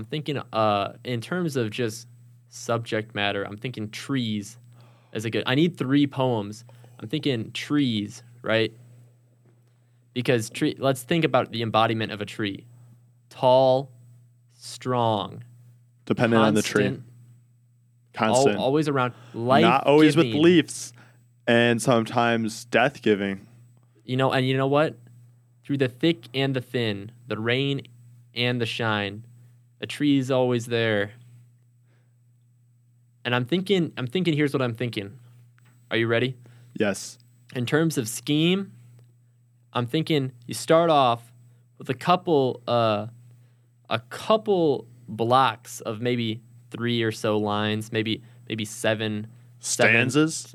I'm 0.00 0.06
thinking 0.06 0.38
uh 0.54 0.94
in 1.04 1.20
terms 1.20 1.56
of 1.56 1.70
just 1.70 2.08
subject 2.48 3.14
matter, 3.14 3.44
I'm 3.44 3.58
thinking 3.58 3.90
trees 3.90 4.56
as 5.12 5.26
a 5.26 5.30
good 5.30 5.42
I 5.46 5.54
need 5.54 5.76
three 5.76 6.06
poems. 6.06 6.64
I'm 6.98 7.06
thinking 7.06 7.52
trees, 7.52 8.22
right? 8.40 8.72
Because 10.14 10.48
tree 10.48 10.74
let's 10.78 11.02
think 11.02 11.26
about 11.26 11.52
the 11.52 11.60
embodiment 11.60 12.12
of 12.12 12.22
a 12.22 12.24
tree. 12.24 12.64
Tall, 13.28 13.90
strong, 14.54 15.44
Depending 16.06 16.38
on 16.38 16.54
the 16.54 16.62
tree, 16.62 16.98
constant, 18.14 18.56
al- 18.56 18.62
always 18.62 18.88
around 18.88 19.12
life. 19.34 19.62
Not 19.62 19.86
always 19.86 20.16
with 20.16 20.26
leaves, 20.28 20.94
and 21.46 21.80
sometimes 21.80 22.64
death 22.64 23.02
giving. 23.02 23.46
You 24.04 24.16
know, 24.16 24.32
and 24.32 24.48
you 24.48 24.56
know 24.56 24.66
what? 24.66 24.96
Through 25.62 25.76
the 25.76 25.88
thick 25.88 26.24
and 26.32 26.56
the 26.56 26.62
thin, 26.62 27.12
the 27.28 27.38
rain 27.38 27.82
and 28.34 28.60
the 28.60 28.66
shine, 28.66 29.24
a 29.80 29.86
tree 29.86 30.18
is 30.18 30.30
always 30.30 30.66
there. 30.66 31.12
And 33.24 33.34
I'm 33.34 33.44
thinking, 33.44 33.92
I'm 33.96 34.06
thinking, 34.06 34.34
here's 34.34 34.52
what 34.52 34.62
I'm 34.62 34.74
thinking. 34.74 35.18
Are 35.90 35.96
you 35.96 36.06
ready? 36.06 36.36
Yes. 36.78 37.18
In 37.54 37.66
terms 37.66 37.98
of 37.98 38.08
scheme, 38.08 38.72
I'm 39.72 39.86
thinking 39.86 40.32
you 40.46 40.54
start 40.54 40.90
off 40.90 41.32
with 41.78 41.90
a 41.90 41.94
couple, 41.94 42.62
uh, 42.66 43.08
a 43.88 43.98
couple 43.98 44.86
blocks 45.08 45.80
of 45.80 46.00
maybe 46.00 46.40
three 46.70 47.02
or 47.02 47.12
so 47.12 47.36
lines, 47.38 47.92
maybe 47.92 48.22
maybe 48.48 48.64
seven, 48.64 49.26
seven, 49.58 50.10
Stanzas. 50.10 50.54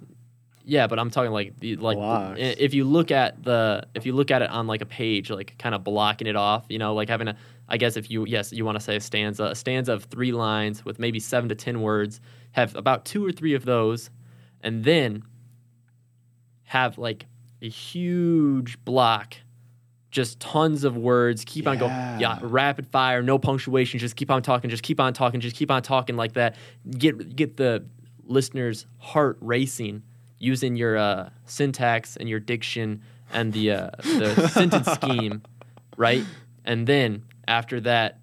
yeah, 0.64 0.88
but 0.88 0.98
I'm 0.98 1.10
talking 1.10 1.32
like 1.32 1.60
the 1.60 1.76
like 1.76 1.98
Blocks. 1.98 2.40
if 2.40 2.74
you 2.74 2.86
look 2.86 3.12
at 3.12 3.44
the 3.44 3.86
if 3.94 4.06
you 4.06 4.14
look 4.14 4.32
at 4.32 4.42
it 4.42 4.50
on 4.50 4.68
like 4.68 4.82
a 4.82 4.86
page, 4.86 5.30
like 5.30 5.58
kind 5.58 5.76
of 5.76 5.84
blocking 5.84 6.28
it 6.28 6.36
off, 6.36 6.66
you 6.70 6.80
know, 6.80 6.94
like 6.94 7.10
having 7.10 7.28
a 7.28 7.36
I 7.68 7.78
guess 7.78 7.98
if 7.98 8.10
you 8.12 8.26
yes, 8.26 8.52
you 8.52 8.66
want 8.66 8.78
to 8.78 8.84
say 8.84 8.96
a 8.96 9.02
stanza, 9.02 9.46
a 9.46 9.56
stanza 9.56 9.94
of 9.94 10.06
3 10.06 10.32
lines 10.32 10.86
with 10.86 11.00
maybe 11.00 11.20
7 11.20 11.50
to 11.50 11.56
10 11.56 11.82
words, 11.82 12.22
have 12.52 12.76
about 12.76 13.06
2 13.06 13.26
or 13.26 13.32
3 13.32 13.54
of 13.54 13.66
those 13.66 14.10
and 14.62 14.84
then 14.84 15.24
have 16.64 16.98
like 16.98 17.26
a 17.62 17.70
huge 17.70 18.84
block 18.84 19.38
just 20.16 20.40
tons 20.40 20.86
of 20.86 20.96
words, 20.96 21.44
keep 21.46 21.68
on 21.68 21.78
going. 21.78 21.92
Yeah. 21.92 22.20
Yeah, 22.20 22.40
rapid 22.42 22.88
fire, 22.88 23.22
no 23.22 23.38
punctuation, 23.38 24.00
just 24.00 24.16
keep 24.16 24.32
on 24.32 24.42
talking, 24.42 24.70
just 24.70 24.82
keep 24.82 25.02
on 25.02 25.14
talking, 25.14 25.42
just 25.42 25.58
keep 25.58 25.70
on 25.70 25.82
talking 25.82 26.16
like 26.16 26.34
that. 26.34 26.56
Get 26.90 27.36
get 27.36 27.58
the 27.58 27.86
listener's 28.24 28.86
heart 28.98 29.38
racing 29.42 30.04
using 30.40 30.78
your 30.78 30.98
uh, 30.98 31.30
syntax 31.46 32.16
and 32.16 32.30
your 32.30 32.40
diction 32.40 33.02
and 33.34 33.52
the 33.52 33.72
uh, 33.72 33.90
the 34.00 34.48
sentence 34.48 34.88
scheme, 34.94 35.42
right? 35.98 36.24
And 36.64 36.88
then 36.88 37.26
after 37.48 37.80
that, 37.82 38.20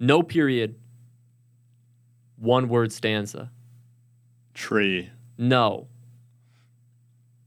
no 0.00 0.22
period, 0.22 0.76
one 2.36 2.68
word 2.68 2.92
stanza. 2.92 3.50
Tree. 4.54 5.10
No, 5.36 5.86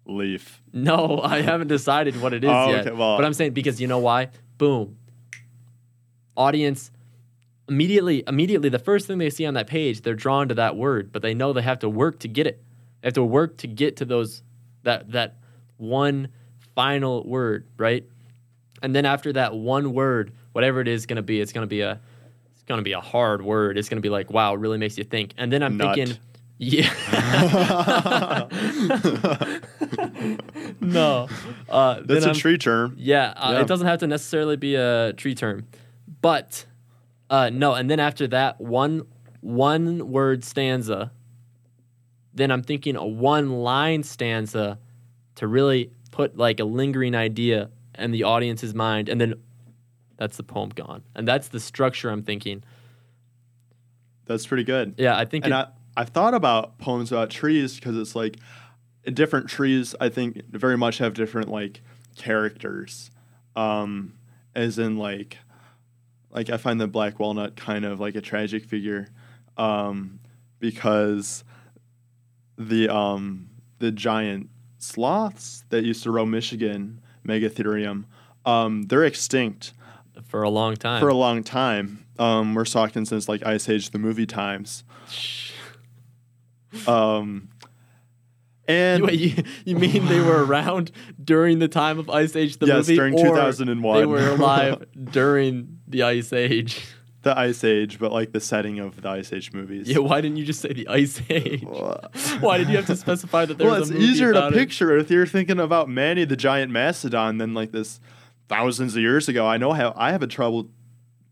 Leaf. 0.05 0.61
no, 0.73 1.19
I 1.23 1.41
haven't 1.41 1.67
decided 1.67 2.21
what 2.21 2.33
it 2.33 2.43
is 2.43 2.49
Oh, 2.51 2.69
yet. 2.69 2.87
okay, 2.87 2.95
well- 2.95 3.17
but 3.17 3.25
I'm 3.25 3.33
saying 3.33 3.51
because 3.53 3.79
you 3.81 3.87
know 3.87 3.99
why? 3.99 4.29
Boom. 4.57 4.97
Audience 6.37 6.91
immediately 7.67 8.23
immediately 8.27 8.69
the 8.69 8.79
first 8.79 9.07
thing 9.07 9.17
they 9.17 9.29
see 9.29 9.45
on 9.45 9.53
that 9.53 9.67
page, 9.67 10.01
they're 10.01 10.15
drawn 10.15 10.47
to 10.49 10.55
that 10.55 10.75
word, 10.75 11.11
but 11.11 11.21
they 11.21 11.33
know 11.33 11.53
they 11.53 11.61
have 11.61 11.79
to 11.79 11.89
work 11.89 12.19
to 12.19 12.27
get 12.27 12.47
it. 12.47 12.61
They 13.01 13.07
have 13.07 13.13
to 13.15 13.23
work 13.23 13.57
to 13.57 13.67
get 13.67 13.97
to 13.97 14.05
those 14.05 14.41
that 14.83 15.11
that 15.11 15.37
one 15.77 16.29
final 16.75 17.23
word, 17.27 17.67
right? 17.77 18.05
And 18.81 18.95
then 18.95 19.05
after 19.05 19.33
that 19.33 19.55
one 19.55 19.93
word, 19.93 20.33
whatever 20.53 20.81
it 20.81 20.87
is 20.87 21.05
going 21.05 21.17
to 21.17 21.21
be, 21.21 21.39
it's 21.39 21.53
going 21.53 21.63
to 21.63 21.67
be 21.69 21.81
a 21.81 21.99
it's 22.53 22.63
going 22.63 22.79
to 22.79 22.83
be 22.83 22.93
a 22.93 23.01
hard 23.01 23.41
word. 23.41 23.77
It's 23.77 23.89
going 23.89 23.97
to 23.97 24.01
be 24.01 24.09
like, 24.09 24.31
wow, 24.31 24.53
it 24.53 24.59
really 24.59 24.77
makes 24.77 24.97
you 24.97 25.03
think. 25.03 25.33
And 25.37 25.51
then 25.51 25.63
I'm 25.63 25.77
Nut. 25.77 25.95
thinking, 25.95 26.17
yeah. 26.57 26.89
no. 30.81 31.27
Uh, 31.69 32.01
That's 32.05 32.25
a 32.25 32.29
I'm- 32.29 32.35
tree 32.35 32.57
term. 32.57 32.95
Yeah, 32.97 33.33
uh, 33.35 33.51
Yeah. 33.53 33.61
it 33.61 33.67
doesn't 33.67 33.87
have 33.87 33.99
to 33.99 34.07
necessarily 34.07 34.57
be 34.57 34.75
a 34.75 35.13
tree 35.13 35.35
term, 35.35 35.67
but 36.21 36.65
uh, 37.29 37.49
no. 37.51 37.73
And 37.73 37.89
then 37.89 37.99
after 37.99 38.27
that, 38.27 38.59
one 38.61 39.03
one 39.41 40.11
word 40.11 40.43
stanza. 40.43 41.11
Then 42.33 42.51
I'm 42.51 42.63
thinking 42.63 42.95
a 42.95 43.05
one 43.05 43.51
line 43.61 44.03
stanza 44.03 44.79
to 45.35 45.47
really 45.47 45.91
put 46.11 46.37
like 46.37 46.59
a 46.59 46.63
lingering 46.63 47.15
idea 47.15 47.69
in 47.97 48.11
the 48.11 48.23
audience's 48.23 48.73
mind, 48.73 49.09
and 49.09 49.19
then 49.19 49.35
that's 50.17 50.37
the 50.37 50.43
poem 50.43 50.69
gone. 50.69 51.03
And 51.15 51.27
that's 51.27 51.47
the 51.47 51.59
structure 51.59 52.09
I'm 52.09 52.23
thinking. 52.23 52.63
That's 54.25 54.45
pretty 54.45 54.63
good. 54.63 54.95
Yeah, 54.97 55.17
I 55.17 55.25
think. 55.25 55.45
And 55.45 55.53
it, 55.53 55.57
I, 55.57 55.67
I've 55.97 56.09
thought 56.09 56.33
about 56.33 56.77
poems 56.77 57.11
about 57.11 57.29
trees 57.29 57.75
because 57.75 57.97
it's 57.97 58.15
like 58.15 58.37
different 59.05 59.49
trees, 59.49 59.95
I 59.99 60.09
think, 60.09 60.41
very 60.51 60.77
much 60.77 60.99
have 60.99 61.13
different 61.13 61.49
like 61.49 61.81
characters. 62.15 63.11
Um, 63.55 64.13
as 64.55 64.79
in 64.79 64.97
like 64.97 65.37
like 66.29 66.49
I 66.49 66.57
find 66.57 66.79
the 66.79 66.87
black 66.87 67.19
walnut 67.19 67.55
kind 67.55 67.85
of 67.85 67.99
like 67.99 68.15
a 68.15 68.21
tragic 68.21 68.65
figure. 68.65 69.09
Um, 69.57 70.19
because 70.59 71.43
the 72.57 72.89
um 72.89 73.49
the 73.79 73.91
giant 73.91 74.49
sloths 74.77 75.63
that 75.69 75.83
used 75.83 76.03
to 76.03 76.11
roam 76.11 76.31
Michigan, 76.31 77.01
Megatherium, 77.25 78.05
um, 78.45 78.83
they're 78.83 79.03
extinct 79.03 79.73
for 80.27 80.43
a 80.43 80.49
long 80.49 80.75
time. 80.75 81.01
for 81.01 81.09
a 81.09 81.13
long 81.13 81.43
time. 81.43 82.05
Um, 82.19 82.53
we're 82.53 82.65
talking 82.65 83.05
since 83.05 83.27
like 83.27 83.45
Ice 83.45 83.67
Age, 83.69 83.89
the 83.91 83.99
movie 83.99 84.25
times. 84.25 84.83
Um, 86.87 87.49
and 88.65 89.03
Wait, 89.03 89.19
you, 89.19 89.43
you 89.65 89.75
mean 89.75 90.05
they 90.05 90.21
were 90.21 90.45
around 90.45 90.91
during 91.21 91.59
the 91.59 91.67
time 91.67 91.99
of 91.99 92.09
Ice 92.09 92.35
Age, 92.35 92.57
the 92.57 92.67
Yes, 92.67 92.87
movie? 92.87 92.93
Yes, 92.93 92.97
during 92.97 93.17
2001. 93.17 93.99
They 93.99 94.05
were 94.05 94.29
alive 94.29 94.85
during 95.11 95.79
the 95.87 96.03
Ice 96.03 96.31
Age. 96.31 96.85
The 97.23 97.37
Ice 97.37 97.63
Age, 97.63 97.99
but 97.99 98.11
like 98.11 98.31
the 98.31 98.39
setting 98.39 98.79
of 98.79 99.01
the 99.01 99.09
Ice 99.09 99.31
Age 99.31 99.53
movies. 99.53 99.87
Yeah, 99.87 99.99
why 99.99 100.21
didn't 100.21 100.37
you 100.37 100.45
just 100.45 100.59
say 100.61 100.73
the 100.73 100.87
Ice 100.87 101.21
Age? 101.29 101.63
Why 102.39 102.57
did 102.57 102.69
you 102.69 102.75
have 102.77 102.87
to 102.87 102.95
specify 102.95 103.45
that 103.45 103.57
there 103.59 103.67
well, 103.67 103.79
was 103.79 103.89
a 103.89 103.93
movie 103.93 104.03
Well, 104.05 104.09
it's 104.09 104.15
easier 104.17 104.33
to 104.33 104.47
it? 104.47 104.53
picture 104.53 104.97
if 104.97 105.09
you're 105.11 105.27
thinking 105.27 105.59
about 105.59 105.87
Manny 105.89 106.25
the 106.25 106.35
giant 106.35 106.71
mastodon 106.71 107.37
than 107.37 107.53
like 107.53 107.71
this 107.71 107.99
thousands 108.49 108.95
of 108.95 109.01
years 109.01 109.29
ago. 109.29 109.45
I 109.47 109.57
know 109.57 109.73
how 109.73 109.93
I 109.95 110.11
have 110.11 110.23
a 110.23 110.27
trouble 110.27 110.69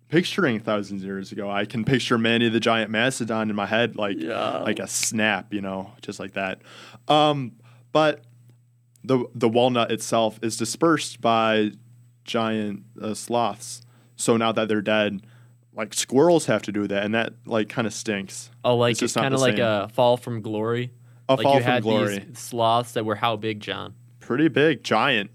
picturing 0.10 0.60
thousands 0.60 1.02
of 1.02 1.08
years 1.08 1.32
ago. 1.32 1.50
I 1.50 1.66
can 1.66 1.84
picture 1.86 2.18
Manny 2.18 2.50
the 2.50 2.60
giant 2.60 2.92
mastodon 2.92 3.50
in 3.50 3.56
my 3.56 3.66
head 3.66 3.96
like 3.96 4.18
Yeah. 4.20 4.60
like 4.60 4.80
a 4.80 4.88
snap, 4.88 5.54
you 5.54 5.62
know, 5.62 5.92
just 6.02 6.20
like 6.20 6.34
that. 6.34 6.62
Um, 7.08 7.54
but 7.92 8.24
the 9.04 9.26
the 9.34 9.50
walnut 9.50 9.92
itself 9.92 10.40
is 10.44 10.56
dispersed 10.58 11.20
by 11.22 11.72
giant 12.26 12.84
uh, 13.02 13.14
sloths. 13.16 13.82
So 14.16 14.38
now 14.38 14.52
that 14.52 14.68
they're 14.68 14.82
dead, 14.82 15.22
like 15.80 15.94
squirrels 15.94 16.46
have 16.48 16.62
to 16.64 16.72
do 16.72 16.88
that, 16.88 17.04
and 17.04 17.16
that 17.16 17.34
like 17.46 17.70
kind 17.70 17.88
of 17.88 17.94
stinks. 17.94 18.52
Oh, 18.64 18.76
like 18.76 19.02
It's 19.02 19.14
kind 19.14 19.34
of 19.34 19.40
like 19.40 19.56
same. 19.58 19.66
a 19.66 19.90
fall 19.90 20.18
from 20.18 20.42
glory. 20.42 20.92
A 21.28 21.36
like 21.36 21.44
fall 21.44 21.56
you 21.56 21.60
from 21.62 21.72
had 21.72 21.84
glory, 21.84 22.20
these 22.20 22.38
sloths 22.40 22.92
that 22.94 23.06
were 23.06 23.16
how 23.16 23.36
big, 23.36 23.60
John? 23.62 23.94
pretty 24.20 24.48
big, 24.48 24.84
giant. 24.84 25.32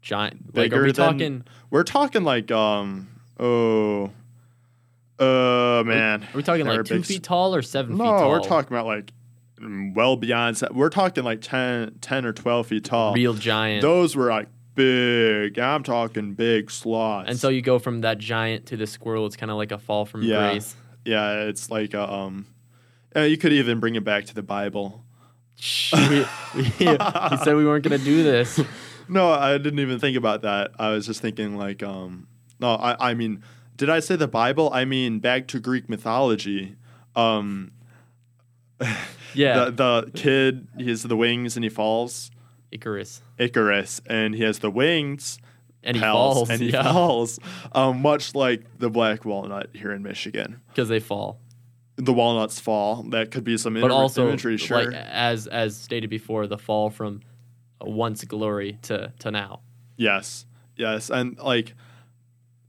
Giant. 0.00 0.46
Like, 0.56 0.70
Bigger 0.70 0.80
are 0.80 0.84
we 0.86 0.92
than- 0.92 1.12
talking? 1.12 1.44
We're 1.70 1.82
talking 1.84 2.24
like 2.24 2.50
um 2.50 3.08
oh 3.38 4.10
uh 5.18 5.82
man. 5.84 6.22
Are 6.22 6.28
we 6.36 6.42
talking 6.42 6.64
They're 6.64 6.76
like 6.78 6.86
two 6.86 6.94
big 6.96 7.04
feet 7.06 7.22
tall 7.22 7.54
or 7.54 7.60
seven 7.62 7.96
feet 7.98 8.02
tall? 8.04 8.20
No, 8.22 8.28
we're 8.30 8.40
talking 8.40 8.72
about 8.74 8.86
like 8.86 9.12
well 9.94 10.16
beyond. 10.16 10.62
We're 10.72 10.88
talking 10.88 11.22
like 11.24 11.42
10, 11.42 11.98
10 12.00 12.24
or 12.24 12.32
twelve 12.32 12.68
feet 12.68 12.84
tall. 12.84 13.12
Real 13.12 13.34
giant. 13.34 13.82
Those 13.82 14.16
were 14.16 14.30
like 14.30 14.48
big. 14.84 15.58
I'm 15.58 15.82
talking 15.82 16.34
big 16.34 16.70
sloths. 16.70 17.28
and 17.30 17.38
so 17.38 17.48
you 17.48 17.62
go 17.62 17.78
from 17.78 18.00
that 18.02 18.18
giant 18.18 18.66
to 18.66 18.76
the 18.76 18.86
squirrel. 18.86 19.26
It's 19.26 19.36
kind 19.36 19.50
of 19.50 19.56
like 19.56 19.72
a 19.72 19.78
fall 19.78 20.04
from 20.06 20.22
Yeah. 20.22 20.50
grace. 20.52 20.74
yeah, 21.04 21.42
it's 21.42 21.70
like 21.70 21.94
a, 21.94 22.10
um. 22.10 22.46
uh, 23.14 23.20
you 23.20 23.36
could 23.36 23.52
even 23.52 23.80
bring 23.80 23.94
it 23.96 24.04
back 24.04 24.24
to 24.26 24.34
the 24.34 24.42
Bible. 24.42 25.04
Shh, 25.56 25.92
we, 25.92 26.24
we, 26.54 26.62
we 26.78 27.36
said 27.44 27.54
we 27.54 27.66
weren't 27.66 27.84
gonna 27.84 27.98
do 27.98 28.22
this. 28.22 28.60
No, 29.12 29.28
I 29.32 29.58
didn't 29.58 29.80
even 29.80 29.98
think 29.98 30.16
about 30.16 30.42
that. 30.42 30.70
I 30.78 30.90
was 30.90 31.04
just 31.04 31.20
thinking 31.20 31.56
like, 31.56 31.82
um, 31.82 32.28
no, 32.60 32.74
I, 32.76 33.10
I 33.10 33.14
mean, 33.14 33.42
did 33.76 33.90
I 33.90 33.98
say 33.98 34.14
the 34.14 34.28
Bible? 34.28 34.70
I 34.72 34.84
mean, 34.84 35.18
back 35.18 35.48
to 35.48 35.58
Greek 35.58 35.88
mythology. 35.88 36.76
Um, 37.16 37.72
Yeah, 39.34 39.64
the 39.64 39.70
the 40.04 40.10
kid, 40.14 40.68
he 40.78 40.88
has 40.90 41.02
the 41.02 41.16
wings 41.16 41.56
and 41.56 41.64
he 41.64 41.70
falls. 41.70 42.30
Icarus, 42.72 43.22
Icarus, 43.38 44.00
and 44.06 44.34
he 44.34 44.42
has 44.42 44.58
the 44.60 44.70
wings. 44.70 45.38
and 45.82 45.96
he 45.96 46.02
pals, 46.02 46.34
falls. 46.36 46.50
and 46.50 46.60
he 46.60 46.70
yeah, 46.70 46.82
falls. 46.92 47.38
Um, 47.72 48.02
much 48.02 48.34
like 48.34 48.64
the 48.78 48.90
black 48.90 49.24
walnut 49.24 49.70
here 49.74 49.92
in 49.92 50.02
Michigan. 50.02 50.60
because 50.68 50.88
they 50.88 51.00
fall. 51.00 51.40
The 51.96 52.12
walnuts 52.12 52.58
fall. 52.60 53.02
That 53.10 53.30
could 53.30 53.44
be 53.44 53.56
some 53.58 53.74
But 53.74 53.80
imagery, 53.80 53.94
also, 53.96 54.28
imagery, 54.28 54.56
sure. 54.56 54.84
like 54.84 54.94
as 54.94 55.46
as 55.46 55.76
stated 55.76 56.08
before, 56.10 56.46
the 56.46 56.56
fall 56.58 56.90
from 56.90 57.20
once 57.80 58.24
glory 58.24 58.78
to 58.82 59.12
to 59.18 59.30
now. 59.30 59.60
Yes, 59.96 60.46
yes, 60.76 61.10
and 61.10 61.36
like, 61.38 61.74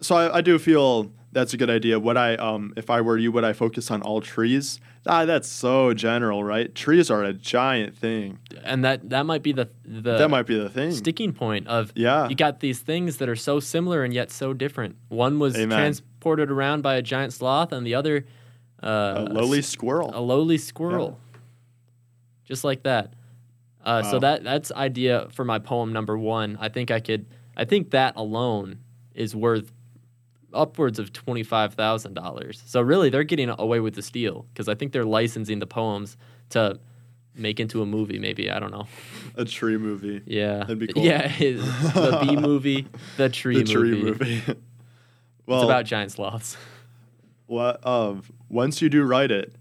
so 0.01 0.15
I, 0.15 0.37
I 0.37 0.41
do 0.41 0.57
feel 0.59 1.11
that's 1.31 1.53
a 1.53 1.57
good 1.57 1.69
idea. 1.69 1.99
What 1.99 2.17
I, 2.17 2.35
um, 2.35 2.73
if 2.75 2.89
I 2.89 3.01
were 3.01 3.17
you, 3.17 3.31
would 3.31 3.43
I 3.43 3.53
focus 3.53 3.89
on 3.91 4.01
all 4.01 4.19
trees? 4.21 4.79
Ah, 5.07 5.25
that's 5.25 5.47
so 5.47 5.93
general, 5.93 6.43
right? 6.43 6.73
Trees 6.75 7.09
are 7.09 7.23
a 7.23 7.33
giant 7.33 7.95
thing. 7.97 8.37
and 8.63 8.83
that 8.83 9.09
that 9.09 9.25
might 9.25 9.41
be 9.41 9.51
the 9.51 9.69
the 9.85 10.17
that 10.17 10.29
might 10.29 10.45
be 10.45 10.55
the 10.57 10.69
thing. 10.69 10.91
sticking 10.91 11.33
point 11.33 11.67
of 11.67 11.91
Yeah. 11.95 12.27
you 12.29 12.35
got 12.35 12.59
these 12.59 12.79
things 12.79 13.17
that 13.17 13.27
are 13.29 13.35
so 13.35 13.59
similar 13.59 14.03
and 14.03 14.13
yet 14.13 14.29
so 14.31 14.53
different. 14.53 14.95
One 15.09 15.39
was 15.39 15.55
Amen. 15.57 15.77
transported 15.77 16.51
around 16.51 16.81
by 16.83 16.95
a 16.95 17.01
giant 17.01 17.33
sloth, 17.33 17.71
and 17.71 17.85
the 17.87 17.95
other 17.95 18.25
uh, 18.83 19.25
a 19.27 19.33
lowly 19.33 19.59
s- 19.59 19.67
squirrel. 19.67 20.11
a 20.13 20.21
lowly 20.21 20.57
squirrel, 20.59 21.19
just 22.45 22.63
like 22.63 22.83
that. 22.83 23.13
Uh, 23.83 24.03
So 24.03 24.19
that 24.19 24.43
that's 24.43 24.71
idea 24.71 25.27
for 25.31 25.43
my 25.45 25.59
poem 25.59 25.91
number 25.93 26.17
one. 26.17 26.57
I 26.59 26.69
think 26.69 26.91
I 26.91 26.99
could. 26.99 27.25
I 27.57 27.65
think 27.65 27.91
that 27.91 28.13
alone 28.15 28.79
is 29.15 29.35
worth 29.35 29.71
upwards 30.53 30.99
of 30.99 31.13
twenty 31.13 31.43
five 31.43 31.73
thousand 31.73 32.13
dollars. 32.13 32.61
So 32.65 32.81
really, 32.81 33.09
they're 33.09 33.23
getting 33.23 33.49
away 33.49 33.79
with 33.79 33.95
the 33.95 34.01
steal 34.01 34.45
because 34.53 34.67
I 34.67 34.75
think 34.75 34.91
they're 34.91 35.05
licensing 35.05 35.59
the 35.59 35.67
poems 35.67 36.17
to 36.49 36.79
make 37.35 37.59
into 37.59 37.81
a 37.81 37.85
movie. 37.85 38.19
Maybe 38.19 38.49
I 38.51 38.59
don't 38.59 38.71
know. 38.71 38.87
a 39.35 39.45
tree 39.45 39.77
movie. 39.77 40.21
Yeah, 40.25 40.59
That'd 40.59 40.79
be 40.79 40.87
cool. 40.87 41.03
Yeah, 41.03 41.27
the 41.37 42.19
bee 42.27 42.35
movie, 42.47 42.87
the 43.17 43.29
tree 43.29 43.63
the 43.63 43.73
movie. 43.75 44.11
tree 44.19 44.43
movie. 44.43 44.43
It's 45.41 45.57
well, 45.57 45.63
about 45.63 45.85
giant 45.85 46.11
sloths. 46.13 46.55
what 47.47 47.79
of 47.83 48.31
once 48.47 48.81
you 48.81 48.87
do 48.89 49.03
write 49.03 49.31
it, 49.31 49.53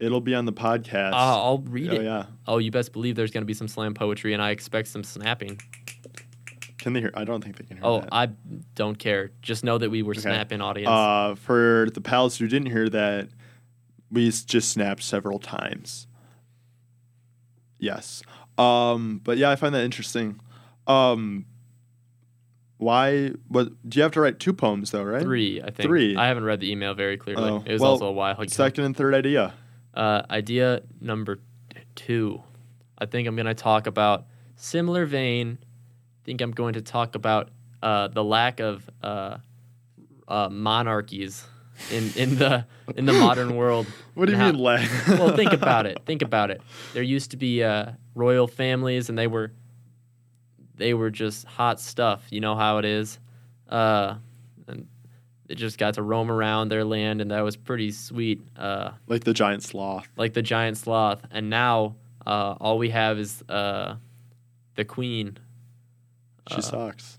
it'll 0.00 0.22
be 0.22 0.34
on 0.34 0.44
the 0.46 0.52
podcast. 0.52 1.12
Uh, 1.12 1.16
I'll 1.16 1.58
read 1.58 1.90
oh 1.92 1.94
it. 1.96 2.02
yeah. 2.04 2.24
Oh, 2.48 2.58
you 2.58 2.70
best 2.72 2.92
believe 2.92 3.14
there's 3.16 3.30
going 3.30 3.42
to 3.42 3.46
be 3.46 3.54
some 3.54 3.68
slam 3.68 3.94
poetry, 3.94 4.32
and 4.32 4.42
I 4.42 4.50
expect 4.50 4.88
some 4.88 5.04
snapping. 5.04 5.60
Can 6.86 6.92
they 6.92 7.00
hear? 7.00 7.10
I 7.14 7.24
don't 7.24 7.42
think 7.42 7.56
they 7.56 7.64
can 7.64 7.78
hear. 7.78 7.84
Oh, 7.84 7.98
that. 8.02 8.10
I 8.12 8.28
don't 8.76 8.96
care. 8.96 9.32
Just 9.42 9.64
know 9.64 9.76
that 9.76 9.90
we 9.90 10.04
were 10.04 10.12
Okay. 10.12 10.20
snapping, 10.20 10.60
audience. 10.60 10.88
Uh, 10.88 11.34
for 11.34 11.88
the 11.92 12.00
pals 12.00 12.38
who 12.38 12.46
didn't 12.46 12.70
hear 12.70 12.88
that, 12.88 13.28
we 14.08 14.30
just 14.30 14.70
snapped 14.70 15.02
several 15.02 15.40
times. 15.40 16.06
Yes. 17.80 18.22
Um, 18.56 19.20
but 19.24 19.36
yeah, 19.36 19.50
I 19.50 19.56
find 19.56 19.74
that 19.74 19.82
interesting. 19.82 20.38
Um, 20.86 21.46
why? 22.76 23.30
What? 23.48 23.70
Do 23.88 23.98
you 23.98 24.04
have 24.04 24.12
to 24.12 24.20
write 24.20 24.38
two 24.38 24.52
poems 24.52 24.92
though? 24.92 25.02
Right. 25.02 25.22
Three, 25.22 25.60
I 25.60 25.72
think. 25.72 25.88
Three. 25.88 26.14
I 26.14 26.28
haven't 26.28 26.44
read 26.44 26.60
the 26.60 26.70
email 26.70 26.94
very 26.94 27.16
clearly. 27.16 27.50
Oh, 27.50 27.64
it 27.66 27.72
was 27.72 27.82
well, 27.82 27.90
also 27.90 28.06
a 28.06 28.12
while 28.12 28.34
ago. 28.38 28.46
Second 28.46 28.84
and 28.84 28.96
third 28.96 29.12
idea. 29.12 29.54
Uh, 29.92 30.22
idea 30.30 30.82
number 31.00 31.40
two. 31.96 32.44
I 32.96 33.06
think 33.06 33.26
I'm 33.26 33.34
going 33.34 33.46
to 33.46 33.54
talk 33.54 33.88
about 33.88 34.26
similar 34.54 35.04
vein. 35.04 35.58
Think 36.26 36.40
I'm 36.42 36.50
going 36.50 36.74
to 36.74 36.82
talk 36.82 37.14
about 37.14 37.48
uh, 37.82 38.08
the 38.08 38.22
lack 38.22 38.60
of 38.60 38.88
uh, 39.02 39.38
uh, 40.28 40.48
monarchies 40.50 41.44
in, 41.90 42.10
in 42.16 42.36
the 42.36 42.66
in 42.96 43.06
the 43.06 43.12
modern 43.12 43.54
world. 43.60 43.86
What 44.14 44.26
do 44.26 44.32
you 44.32 44.38
how- 44.38 44.50
mean, 44.50 44.60
lack? 44.60 44.90
well, 45.08 45.34
think 45.36 45.52
about 45.52 45.86
it. 45.86 46.00
Think 46.04 46.22
about 46.22 46.50
it. 46.50 46.60
There 46.94 47.02
used 47.02 47.30
to 47.30 47.36
be 47.36 47.62
uh, 47.62 47.92
royal 48.14 48.48
families, 48.48 49.08
and 49.08 49.16
they 49.16 49.28
were 49.28 49.52
they 50.74 50.94
were 50.94 51.10
just 51.10 51.46
hot 51.46 51.80
stuff. 51.80 52.24
You 52.30 52.40
know 52.40 52.56
how 52.56 52.78
it 52.78 52.84
is, 52.84 53.20
uh, 53.68 54.16
and 54.66 54.88
they 55.46 55.54
just 55.54 55.78
got 55.78 55.94
to 55.94 56.02
roam 56.02 56.28
around 56.28 56.70
their 56.70 56.84
land, 56.84 57.20
and 57.20 57.30
that 57.30 57.42
was 57.42 57.56
pretty 57.56 57.92
sweet. 57.92 58.42
Uh, 58.58 58.90
like 59.06 59.22
the 59.22 59.32
giant 59.32 59.62
sloth. 59.62 60.08
like 60.16 60.34
the 60.34 60.42
giant 60.42 60.76
sloth, 60.76 61.22
and 61.30 61.48
now 61.50 61.94
uh, 62.26 62.56
all 62.60 62.78
we 62.78 62.90
have 62.90 63.16
is 63.16 63.44
uh, 63.48 63.94
the 64.74 64.84
queen. 64.84 65.38
She 66.48 66.56
Uh, 66.56 66.60
sucks. 66.60 67.18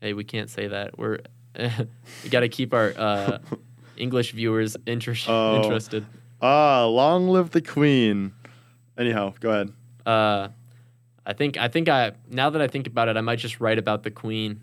Hey, 0.00 0.12
we 0.12 0.24
can't 0.24 0.48
say 0.50 0.68
that. 0.68 0.98
We're 0.98 1.18
we 1.58 2.30
got 2.30 2.40
to 2.40 2.48
keep 2.48 2.72
our 2.72 2.92
uh, 2.96 3.38
English 3.96 4.32
viewers 4.32 4.76
inter- 4.86 5.14
Oh. 5.26 5.56
interested. 5.62 6.06
Ah, 6.40 6.86
long 6.86 7.28
live 7.28 7.50
the 7.50 7.60
queen. 7.60 8.32
Anyhow, 8.96 9.34
go 9.40 9.50
ahead. 9.50 9.72
Uh, 10.06 10.48
I 11.26 11.32
think 11.32 11.56
I 11.58 11.68
think 11.68 11.88
I 11.88 12.12
now 12.30 12.50
that 12.50 12.62
I 12.62 12.68
think 12.68 12.86
about 12.86 13.08
it, 13.08 13.16
I 13.16 13.20
might 13.20 13.38
just 13.40 13.60
write 13.60 13.78
about 13.78 14.02
the 14.04 14.10
queen. 14.10 14.60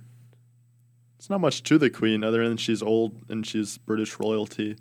It's 1.18 1.30
not 1.30 1.42
much 1.42 1.64
to 1.64 1.78
the 1.78 1.90
queen 1.90 2.24
other 2.24 2.48
than 2.48 2.58
she's 2.58 2.82
old 2.82 3.16
and 3.30 3.46
she's 3.46 3.78
British 3.78 4.20
royalty. 4.20 4.78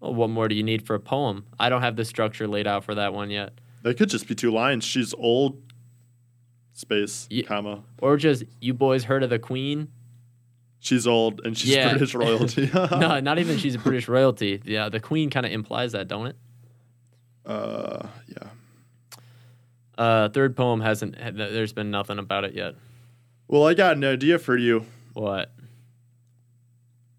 Well, 0.00 0.14
what 0.14 0.30
more 0.30 0.46
do 0.48 0.54
you 0.54 0.62
need 0.62 0.86
for 0.86 0.94
a 0.94 1.00
poem? 1.00 1.46
I 1.58 1.68
don't 1.68 1.82
have 1.82 1.96
the 1.96 2.04
structure 2.04 2.46
laid 2.46 2.66
out 2.66 2.84
for 2.84 2.94
that 2.94 3.12
one 3.14 3.30
yet. 3.30 3.52
That 3.82 3.96
could 3.98 4.08
just 4.10 4.28
be 4.28 4.34
two 4.34 4.50
lines. 4.50 4.84
She's 4.84 5.14
old, 5.14 5.60
space, 6.78 7.28
comma. 7.46 7.82
Or 8.00 8.16
just 8.16 8.44
you 8.60 8.72
boys 8.74 9.04
heard 9.04 9.22
of 9.22 9.30
the 9.30 9.38
queen? 9.38 9.88
She's 10.80 11.06
old 11.06 11.40
and 11.44 11.58
she's 11.58 11.70
Yeah. 11.70 11.90
British 11.90 12.14
royalty. 12.14 12.70
no, 12.74 13.20
not 13.20 13.38
even 13.38 13.58
she's 13.58 13.74
a 13.74 13.78
British 13.78 14.06
royalty. 14.08 14.62
Yeah, 14.64 14.88
the 14.88 15.00
queen 15.00 15.28
kind 15.28 15.44
of 15.44 15.50
implies 15.52 15.92
that, 15.92 16.06
don't 16.08 16.28
it? 16.28 16.36
Uh, 17.44 18.06
yeah. 18.28 18.48
Uh, 19.96 20.28
third 20.28 20.56
poem 20.56 20.80
hasn't. 20.80 21.16
There's 21.36 21.72
been 21.72 21.90
nothing 21.90 22.18
about 22.18 22.44
it 22.44 22.54
yet. 22.54 22.74
Well, 23.48 23.66
I 23.66 23.74
got 23.74 23.96
an 23.96 24.04
idea 24.04 24.38
for 24.38 24.56
you. 24.56 24.86
What? 25.14 25.50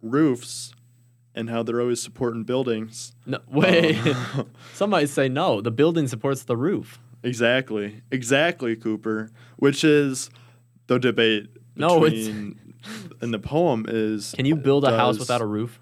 Roofs 0.01 0.73
and 1.35 1.49
how 1.49 1.63
they're 1.63 1.81
always 1.81 2.01
supporting 2.01 2.43
buildings. 2.43 3.13
No, 3.25 3.39
wait. 3.51 3.97
Uh, 4.05 4.43
Some 4.73 4.91
might 4.91 5.09
say 5.09 5.27
no. 5.27 5.59
The 5.59 5.71
building 5.71 6.07
supports 6.07 6.43
the 6.43 6.55
roof. 6.55 6.99
Exactly. 7.23 8.01
Exactly, 8.11 8.75
Cooper. 8.75 9.29
Which 9.57 9.83
is 9.83 10.29
the 10.87 10.99
debate 10.99 11.47
No, 11.75 12.03
it's- 12.05 12.25
between 12.27 12.59
in 13.21 13.31
the 13.31 13.39
poem 13.39 13.85
is 13.87 14.33
Can 14.35 14.45
you 14.45 14.55
build 14.55 14.85
a 14.85 14.95
house 14.95 15.19
without 15.19 15.41
a 15.41 15.45
roof? 15.45 15.79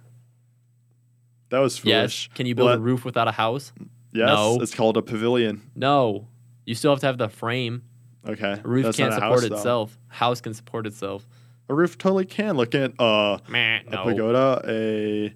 That 1.49 1.59
was 1.59 1.77
foolish. 1.77 2.27
Yes. 2.27 2.35
Can 2.35 2.45
you 2.45 2.55
build 2.55 2.67
Well, 2.67 2.75
a 2.77 2.79
roof 2.79 3.05
without 3.05 3.27
a 3.27 3.31
house? 3.31 3.71
Yes, 4.11 4.27
No. 4.27 4.57
it's 4.61 4.73
called 4.73 4.97
a 4.97 5.01
pavilion. 5.01 5.61
No. 5.75 6.27
You 6.65 6.75
still 6.75 6.91
have 6.91 6.99
to 7.01 7.05
have 7.05 7.17
the 7.17 7.29
frame. 7.29 7.83
Okay. 8.27 8.59
A 8.63 8.67
roof 8.67 8.83
That's 8.85 8.97
can't 8.97 9.13
support 9.13 9.41
house, 9.41 9.49
though. 9.49 9.55
itself. 9.55 9.99
House 10.07 10.41
can 10.41 10.53
support 10.53 10.85
itself. 10.87 11.25
A 11.69 11.73
roof 11.75 11.97
totally 11.97 12.25
can. 12.25 12.57
Look 12.57 12.73
at 12.75 12.99
uh 12.99 13.37
Meh, 13.47 13.79
a 13.87 13.89
no. 13.89 14.03
pagoda, 14.03 14.61
a 14.67 15.33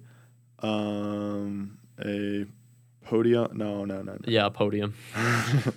um 0.58 1.78
a 2.04 2.44
podium. 3.12 3.48
No, 3.56 3.84
no, 3.84 3.96
no, 4.00 4.12
no. 4.12 4.18
Yeah, 4.26 4.48
podium. 4.48 4.94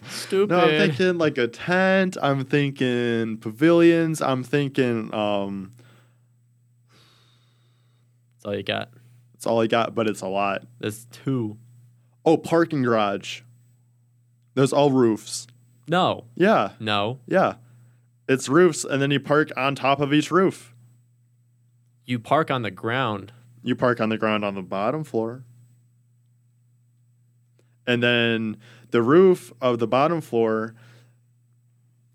Stupid. 0.09 0.49
No, 0.55 0.61
I'm 0.61 0.69
thinking 0.87 1.17
like 1.17 1.37
a 1.37 1.47
tent. 1.47 2.15
I'm 2.21 2.45
thinking 2.45 3.37
pavilions. 3.37 4.21
I'm 4.21 4.41
thinking 4.43 5.13
um 5.13 5.73
That's 8.33 8.45
all 8.45 8.55
you 8.55 8.63
got. 8.63 8.89
that's 9.33 9.45
all 9.45 9.61
I 9.61 9.67
got, 9.67 9.93
but 9.95 10.07
it's 10.07 10.21
a 10.21 10.27
lot. 10.27 10.63
There's 10.79 11.05
two. 11.11 11.57
Oh, 12.25 12.37
parking 12.37 12.83
garage. 12.83 13.41
Those 14.53 14.71
all 14.71 14.91
roofs. 14.91 15.47
No. 15.87 16.25
Yeah, 16.35 16.71
No. 16.79 17.19
yeah. 17.27 17.55
It's 18.27 18.49
roofs, 18.49 18.83
and 18.83 18.99
then 19.01 19.11
you 19.11 19.19
park 19.19 19.51
on 19.55 19.75
top 19.75 19.99
of 19.99 20.11
each 20.11 20.31
roof. 20.31 20.73
You 22.05 22.17
park 22.17 22.49
on 22.49 22.63
the 22.63 22.71
ground. 22.71 23.33
You 23.61 23.75
park 23.75 23.99
on 24.01 24.09
the 24.09 24.17
ground 24.17 24.43
on 24.45 24.55
the 24.55 24.63
bottom 24.63 25.03
floor. 25.03 25.43
And 27.87 28.01
then 28.01 28.57
the 28.91 29.01
roof 29.01 29.53
of 29.61 29.79
the 29.79 29.87
bottom 29.87 30.21
floor 30.21 30.73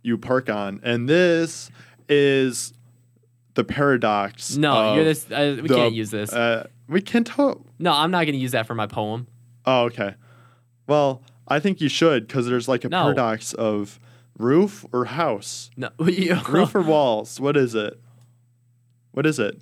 you 0.03 0.17
park 0.19 0.49
on. 0.51 0.81
And 0.83 1.09
this 1.09 1.71
is 2.09 2.73
the 3.55 3.65
paradox. 3.65 4.57
No, 4.57 4.95
you're 4.95 5.05
this. 5.05 5.31
Uh, 5.31 5.59
we 5.63 5.69
the- 5.69 5.75
can't 5.75 5.95
use 5.95 6.11
this. 6.11 6.33
Uh, 6.33 6.67
we 6.89 7.01
can't 7.01 7.27
talk. 7.27 7.61
no, 7.79 7.93
I'm 7.93 8.11
not 8.11 8.25
going 8.25 8.33
to 8.35 8.39
use 8.39 8.53
that 8.53 8.67
for 8.67 8.75
my 8.75 8.87
poem. 8.87 9.27
Oh, 9.65 9.83
okay. 9.85 10.15
Well, 10.87 11.23
I 11.47 11.61
think 11.61 11.81
you 11.81 11.89
should 11.89 12.27
because 12.27 12.47
there's 12.47 12.67
like 12.67 12.85
a 12.85 12.89
No. 12.89 13.03
paradox 13.03 13.53
of 13.53 14.01
roof 14.39 14.85
or 14.93 15.05
house, 15.05 15.71
No, 15.77 15.91
roof 15.99 16.75
or 16.75 16.81
walls. 16.83 17.39
What 17.39 17.57
is 17.57 17.75
it? 17.75 18.01
What 19.13 19.27
is 19.27 19.39
it? 19.39 19.61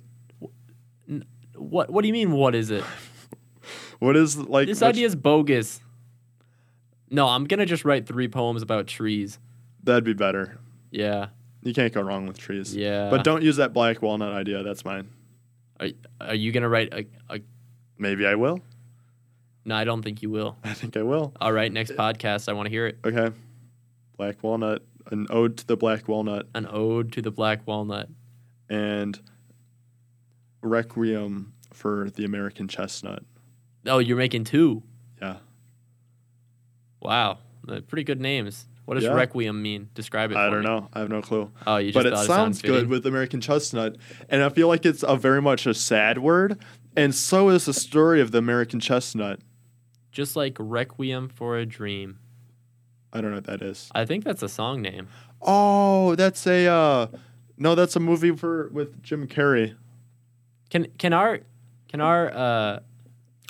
what? 1.55 1.89
What 1.89 2.01
do 2.01 2.07
you 2.07 2.13
mean? 2.13 2.31
What 2.31 2.55
is 2.55 2.71
it? 2.71 2.83
What 3.99 4.15
is 4.15 4.37
like 4.37 4.67
This 4.67 4.79
which- 4.79 4.87
idea 4.91 5.05
is 5.07 5.15
bogus. 5.17 5.81
No, 7.09 7.27
I'm 7.27 7.45
gonna 7.45 7.65
just 7.65 7.85
write 7.85 8.05
three 8.07 8.27
poems 8.27 8.61
about 8.61 8.87
trees. 8.87 9.39
That'd 9.83 10.03
be 10.03 10.13
better. 10.13 10.59
Yeah, 10.91 11.27
You 11.63 11.73
can't 11.73 11.93
go 11.93 12.01
wrong 12.01 12.25
with 12.27 12.37
trees. 12.37 12.75
yeah. 12.75 13.09
But 13.09 13.23
don't 13.23 13.43
use 13.43 13.57
that 13.57 13.73
black 13.73 14.01
walnut 14.01 14.33
idea. 14.33 14.63
That's 14.63 14.83
mine. 14.85 15.09
Are, 15.79 15.87
are 16.21 16.35
you 16.35 16.51
gonna 16.51 16.69
write 16.69 16.93
a, 16.93 17.05
a? 17.29 17.39
Maybe 17.97 18.25
I 18.25 18.35
will. 18.35 18.59
No, 19.65 19.75
I 19.75 19.83
don't 19.83 20.01
think 20.01 20.21
you 20.21 20.29
will. 20.29 20.57
I 20.63 20.73
think 20.73 20.95
I 20.97 21.03
will. 21.03 21.33
All 21.39 21.51
right, 21.53 21.71
next 21.71 21.91
podcast. 21.91 22.49
I 22.49 22.53
want 22.53 22.65
to 22.67 22.69
hear 22.71 22.87
it. 22.87 22.97
Okay. 23.05 23.29
Black 24.17 24.41
walnut, 24.43 24.83
an 25.11 25.27
ode 25.29 25.57
to 25.57 25.67
the 25.67 25.77
black 25.77 26.07
walnut, 26.07 26.47
An 26.55 26.67
ode 26.69 27.11
to 27.13 27.21
the 27.21 27.31
black 27.31 27.65
walnut. 27.67 28.09
and 28.69 29.19
requiem 30.61 31.53
for 31.73 32.09
the 32.15 32.25
American 32.25 32.67
chestnut. 32.67 33.23
Oh, 33.85 33.99
you're 33.99 34.17
making 34.17 34.43
two. 34.43 34.83
Yeah. 35.21 35.37
Wow, 37.01 37.39
pretty 37.87 38.03
good 38.03 38.19
names. 38.21 38.65
What 38.85 38.95
does 38.95 39.03
Yeah. 39.03 39.13
requiem 39.13 39.61
mean? 39.61 39.89
Describe 39.93 40.31
it. 40.31 40.37
I 40.37 40.49
don't 40.49 40.61
me. 40.61 40.65
know. 40.65 40.89
I 40.93 40.99
have 40.99 41.09
no 41.09 41.21
clue. 41.21 41.51
Oh, 41.67 41.77
you 41.77 41.91
just 41.91 41.93
but 42.03 42.11
it 42.11 42.15
sounds 42.25 42.59
sounded 42.59 42.63
good 42.63 42.87
with 42.89 43.05
American 43.05 43.39
chestnut, 43.39 43.97
and 44.29 44.41
I 44.43 44.49
feel 44.49 44.67
like 44.67 44.85
it's 44.85 45.03
a 45.07 45.15
very 45.15 45.41
much 45.41 45.67
a 45.67 45.73
sad 45.75 46.17
word, 46.17 46.57
and 46.95 47.13
so 47.13 47.49
is 47.49 47.65
the 47.65 47.73
story 47.73 48.19
of 48.19 48.31
the 48.31 48.39
American 48.39 48.79
chestnut. 48.79 49.39
just 50.11 50.35
like 50.35 50.57
requiem 50.59 51.29
for 51.29 51.55
a 51.57 51.65
dream. 51.67 52.17
I 53.13 53.21
don't 53.21 53.29
know 53.29 53.37
what 53.37 53.43
that 53.45 53.61
is. 53.61 53.89
I 53.93 54.05
think 54.05 54.23
that's 54.23 54.41
a 54.41 54.49
song 54.49 54.81
name. 54.81 55.07
Oh, 55.41 56.15
that's 56.15 56.45
a 56.47 56.65
uh, 56.67 57.07
no, 57.57 57.75
that's 57.75 57.95
a 57.95 57.99
movie 57.99 58.35
for 58.35 58.69
with 58.73 59.01
Jim 59.03 59.27
Carrey. 59.27 59.75
Can 60.71 60.87
can 60.97 61.13
our 61.13 61.41
can 61.87 62.01
our 62.01 62.29
uh 62.31 62.79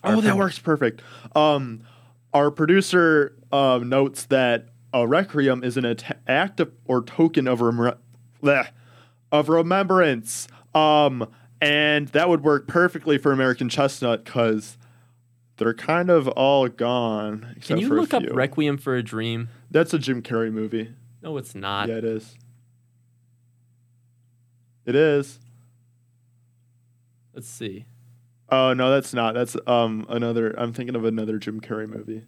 Oh, 0.04 0.16
our 0.16 0.22
that 0.22 0.30
pro- 0.32 0.38
works 0.38 0.60
perfect. 0.60 1.02
Um, 1.36 1.82
our 2.34 2.52
producer 2.52 3.36
uh, 3.52 3.80
notes 3.84 4.26
that 4.26 4.70
a 4.94 5.08
requiem 5.08 5.64
is 5.64 5.78
an 5.78 5.86
at- 5.86 6.20
act 6.28 6.60
of, 6.60 6.72
or 6.86 7.04
token 7.04 7.48
of 7.48 7.62
rem- 7.62 7.96
bleh, 8.42 8.70
of 9.32 9.50
remembrance. 9.50 10.48
Um, 10.74 11.28
and 11.62 12.08
that 12.10 12.30
would 12.30 12.44
work 12.44 12.68
perfectly 12.68 13.18
for 13.18 13.32
American 13.32 13.70
Chestnut 13.70 14.24
because 14.26 14.78
they're 15.58 15.74
kind 15.74 16.10
of 16.10 16.28
all 16.30 16.68
gone. 16.70 17.56
Can 17.62 17.78
you 17.78 17.90
look 17.90 18.14
up. 18.14 18.24
Requiem 18.32 18.78
for 18.78 18.96
a 18.96 19.04
Dream? 19.04 19.50
That's 19.70 19.94
a 19.94 20.00
Jim 20.00 20.22
Carrey 20.22 20.52
movie. 20.52 20.94
No, 21.22 21.38
it's 21.38 21.54
not. 21.54 21.90
yeah, 21.90 21.96
it 21.96 22.06
is. 22.06 22.36
It 24.86 24.96
is. 24.96 25.40
Let's 27.34 27.48
see. 27.50 27.86
Oh 28.52 28.74
no, 28.74 28.90
that's 28.92 29.14
not. 29.14 29.34
That's 29.34 29.56
um 29.68 30.06
another. 30.10 30.52
I'm 30.58 30.74
thinking 30.74 30.96
of 30.96 31.06
another 31.06 31.38
Jim 31.38 31.62
Carrey 31.62 31.88
movie. 31.88 32.24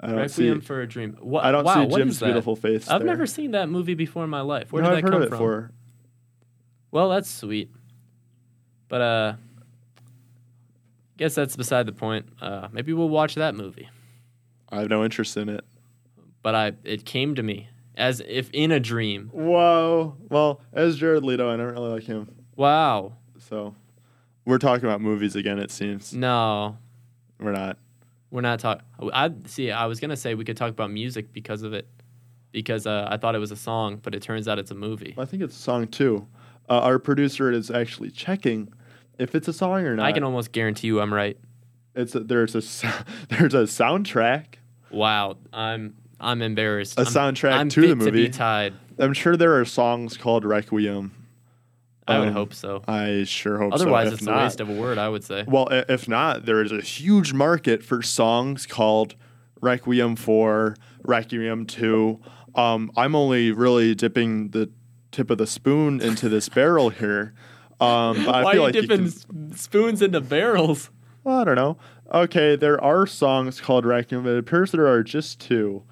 I 0.00 0.08
don't 0.08 0.16
Requiem 0.16 0.60
see. 0.60 0.66
for 0.66 0.80
a 0.80 0.86
Dream. 0.86 1.16
What? 1.20 1.44
I 1.44 1.52
don't 1.52 1.64
wow, 1.64 1.88
see 1.88 1.96
Jim's 1.96 2.20
beautiful 2.20 2.56
face. 2.56 2.88
I've 2.88 3.00
there. 3.00 3.06
never 3.06 3.24
seen 3.24 3.52
that 3.52 3.68
movie 3.68 3.94
before 3.94 4.24
in 4.24 4.30
my 4.30 4.40
life. 4.40 4.72
Where 4.72 4.82
no, 4.82 4.90
did 4.90 4.98
I've 4.98 5.04
that 5.04 5.08
heard 5.08 5.12
come 5.12 5.22
of 5.22 5.26
it 5.26 5.30
from? 5.30 5.38
for. 5.38 5.70
Well, 6.90 7.08
that's 7.08 7.30
sweet. 7.30 7.70
But 8.88 9.00
uh 9.00 9.34
guess 11.16 11.34
that's 11.34 11.56
beside 11.56 11.86
the 11.86 11.92
point. 11.92 12.26
Uh 12.40 12.68
maybe 12.72 12.92
we'll 12.92 13.08
watch 13.08 13.36
that 13.36 13.54
movie. 13.54 13.88
I 14.70 14.80
have 14.80 14.90
no 14.90 15.04
interest 15.04 15.36
in 15.36 15.48
it. 15.48 15.64
But 16.42 16.54
I 16.54 16.72
it 16.82 17.04
came 17.04 17.36
to 17.36 17.42
me 17.42 17.68
as 17.94 18.20
if 18.26 18.50
in 18.50 18.72
a 18.72 18.80
dream. 18.80 19.30
Whoa. 19.32 20.16
Well, 20.28 20.60
as 20.72 20.96
Jared 20.96 21.22
Leto, 21.22 21.48
I 21.48 21.56
don't 21.56 21.72
really 21.72 21.90
like 21.90 22.04
him. 22.04 22.28
Wow. 22.56 23.12
So 23.38 23.76
we're 24.44 24.58
talking 24.58 24.84
about 24.84 25.00
movies 25.00 25.36
again. 25.36 25.58
It 25.58 25.70
seems 25.70 26.12
No. 26.14 26.76
we're 27.38 27.52
not. 27.52 27.78
We're 28.30 28.40
not 28.40 28.60
talking. 28.60 28.84
I 29.12 29.30
see. 29.46 29.70
I 29.70 29.86
was 29.86 30.00
gonna 30.00 30.16
say 30.16 30.34
we 30.34 30.44
could 30.44 30.56
talk 30.56 30.70
about 30.70 30.90
music 30.90 31.32
because 31.32 31.62
of 31.62 31.74
it, 31.74 31.86
because 32.50 32.86
uh, 32.86 33.06
I 33.10 33.18
thought 33.18 33.34
it 33.34 33.38
was 33.40 33.50
a 33.52 33.56
song, 33.56 34.00
but 34.02 34.14
it 34.14 34.22
turns 34.22 34.48
out 34.48 34.58
it's 34.58 34.70
a 34.70 34.74
movie. 34.74 35.14
I 35.18 35.24
think 35.26 35.42
it's 35.42 35.54
a 35.56 35.60
song 35.60 35.86
too. 35.86 36.26
Uh, 36.68 36.80
our 36.80 36.98
producer 36.98 37.50
is 37.52 37.70
actually 37.70 38.10
checking 38.10 38.72
if 39.18 39.34
it's 39.34 39.48
a 39.48 39.52
song 39.52 39.84
or 39.84 39.96
not. 39.96 40.06
I 40.06 40.12
can 40.12 40.24
almost 40.24 40.52
guarantee 40.52 40.86
you 40.86 41.00
I'm 41.00 41.12
right. 41.12 41.36
It's 41.94 42.14
a, 42.14 42.20
there's 42.20 42.54
a 42.54 42.62
sou- 42.62 42.88
there's 43.28 43.52
a 43.52 43.64
soundtrack. 43.64 44.54
Wow, 44.90 45.36
I'm 45.52 45.94
I'm 46.18 46.40
embarrassed. 46.40 46.98
A 46.98 47.02
I'm, 47.02 47.06
soundtrack 47.08 47.52
I'm 47.52 47.68
to 47.68 47.80
the 47.82 47.86
fit 47.88 47.98
To 47.98 48.04
movie. 48.06 48.24
be 48.26 48.30
tied. 48.30 48.72
I'm 48.98 49.12
sure 49.12 49.36
there 49.36 49.60
are 49.60 49.64
songs 49.66 50.16
called 50.16 50.46
Requiem. 50.46 51.12
I 52.08 52.18
would 52.18 52.28
Um, 52.28 52.34
hope 52.34 52.52
so. 52.54 52.82
I 52.88 53.24
sure 53.24 53.58
hope 53.58 53.72
Otherwise, 53.74 54.08
so. 54.08 54.14
It's 54.14 54.22
not, 54.24 54.40
a 54.40 54.42
waste 54.44 54.60
of 54.60 54.68
a 54.68 54.72
word. 54.72 54.98
I 54.98 55.08
would 55.08 55.22
say. 55.24 55.44
Well, 55.46 55.68
if 55.70 56.08
not, 56.08 56.46
there 56.46 56.60
is 56.62 56.72
a 56.72 56.80
huge 56.80 57.32
market 57.32 57.82
for 57.84 58.02
songs 58.02 58.66
called 58.66 59.14
Requiem 59.60 60.16
for, 60.16 60.76
Requiem 61.04 61.66
2. 61.66 62.18
Um, 62.54 62.90
I'm 62.96 63.14
only 63.14 63.52
really 63.52 63.94
dipping 63.94 64.48
the 64.48 64.70
tip 65.12 65.30
of 65.30 65.38
the 65.38 65.46
spoon 65.46 66.00
into 66.00 66.28
this 66.28 66.48
barrel 66.48 66.90
here. 66.90 67.34
Um, 67.80 68.24
Why 68.24 68.24
feel 68.24 68.30
are 68.30 68.42
like 68.44 68.74
you 68.74 68.80
you 68.82 68.86
dipping 68.88 69.10
can, 69.10 69.56
spoons 69.56 70.02
into 70.02 70.20
barrels? 70.20 70.90
well, 71.24 71.38
I 71.38 71.44
don't 71.44 71.56
know. 71.56 71.76
Okay, 72.12 72.56
there 72.56 72.82
are 72.82 73.06
songs 73.06 73.60
called 73.60 73.86
Requiem, 73.86 74.24
but 74.24 74.30
it 74.30 74.38
appears 74.38 74.72
there 74.72 74.86
are 74.88 75.02
just 75.02 75.40
two. 75.40 75.82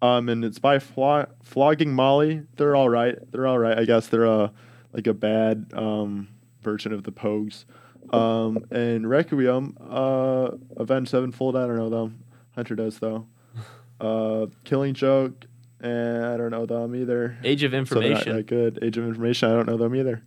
Um, 0.00 0.28
and 0.28 0.44
it's 0.44 0.58
by 0.58 0.78
Flo- 0.78 1.26
Flogging 1.42 1.92
Molly. 1.92 2.42
They're 2.56 2.76
all 2.76 2.88
right. 2.88 3.16
They're 3.32 3.46
all 3.46 3.58
right. 3.58 3.78
I 3.78 3.84
guess 3.84 4.06
they're 4.08 4.24
a 4.24 4.52
like 4.96 5.06
a 5.06 5.14
bad 5.14 5.70
um, 5.74 6.28
version 6.62 6.92
of 6.92 7.04
the 7.04 7.12
Pogues. 7.12 7.64
Um, 8.12 8.64
and 8.70 9.08
Requiem, 9.08 9.76
uh, 9.88 10.50
Avenged 10.76 11.10
Sevenfold. 11.10 11.54
I 11.56 11.66
don't 11.66 11.76
know 11.76 11.90
them. 11.90 12.24
Hunter 12.56 12.74
does 12.74 12.98
though. 12.98 13.26
Uh, 13.98 14.44
Killing 14.64 14.92
Joke, 14.92 15.46
and 15.80 16.22
I 16.26 16.36
don't 16.36 16.50
know 16.50 16.66
them 16.66 16.94
either. 16.94 17.38
Age 17.42 17.62
of 17.62 17.72
Information. 17.72 18.10
So 18.10 18.14
not 18.14 18.18
information. 18.26 18.36
that 18.36 18.46
good. 18.74 18.84
Age 18.84 18.98
of 18.98 19.06
Information. 19.06 19.50
I 19.50 19.54
don't 19.54 19.66
know 19.66 19.78
them 19.78 19.94
either. 19.96 20.22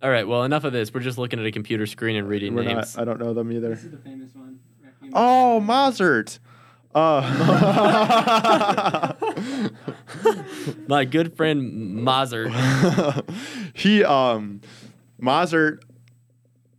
All 0.00 0.10
right. 0.10 0.28
Well, 0.28 0.44
enough 0.44 0.62
of 0.62 0.72
this. 0.72 0.94
We're 0.94 1.00
just 1.00 1.18
looking 1.18 1.40
at 1.40 1.44
a 1.44 1.50
computer 1.50 1.86
screen 1.86 2.14
and 2.14 2.28
reading 2.28 2.54
We're 2.54 2.62
names. 2.62 2.96
not. 2.96 3.02
I 3.02 3.04
don't 3.04 3.18
know 3.18 3.34
them 3.34 3.50
either. 3.50 3.70
This 3.70 3.82
is 3.82 3.90
the 3.90 3.96
famous 3.96 4.32
one. 4.32 4.60
Requiem. 4.80 5.12
Oh, 5.16 5.58
Mozart. 5.58 6.38
Uh, 6.92 7.22
My 10.88 11.04
good 11.04 11.36
friend 11.36 12.02
Mozart. 12.02 12.52
he 13.74 14.02
um 14.02 14.60
Mozart 15.18 15.84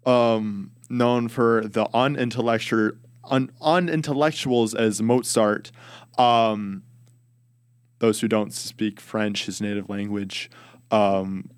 um 0.05 0.71
known 0.89 1.29
for 1.29 1.63
the 1.65 1.87
unintellectual 1.93 2.91
un, 3.23 3.51
unintellectuals 3.61 4.73
as 4.75 5.01
Mozart 5.01 5.71
um 6.17 6.83
those 7.99 8.19
who 8.19 8.27
don't 8.27 8.51
speak 8.53 8.99
French 8.99 9.45
his 9.45 9.61
native 9.61 9.89
language 9.89 10.49
um 10.89 11.49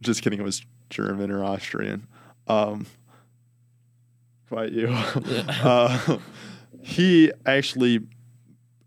just 0.00 0.22
kidding 0.22 0.38
it 0.38 0.42
was 0.42 0.64
German 0.88 1.30
or 1.30 1.44
Austrian 1.44 2.06
um 2.48 2.86
quite 4.48 4.72
you. 4.72 4.88
Uh, 5.48 6.18
he 6.86 7.32
actually 7.44 8.00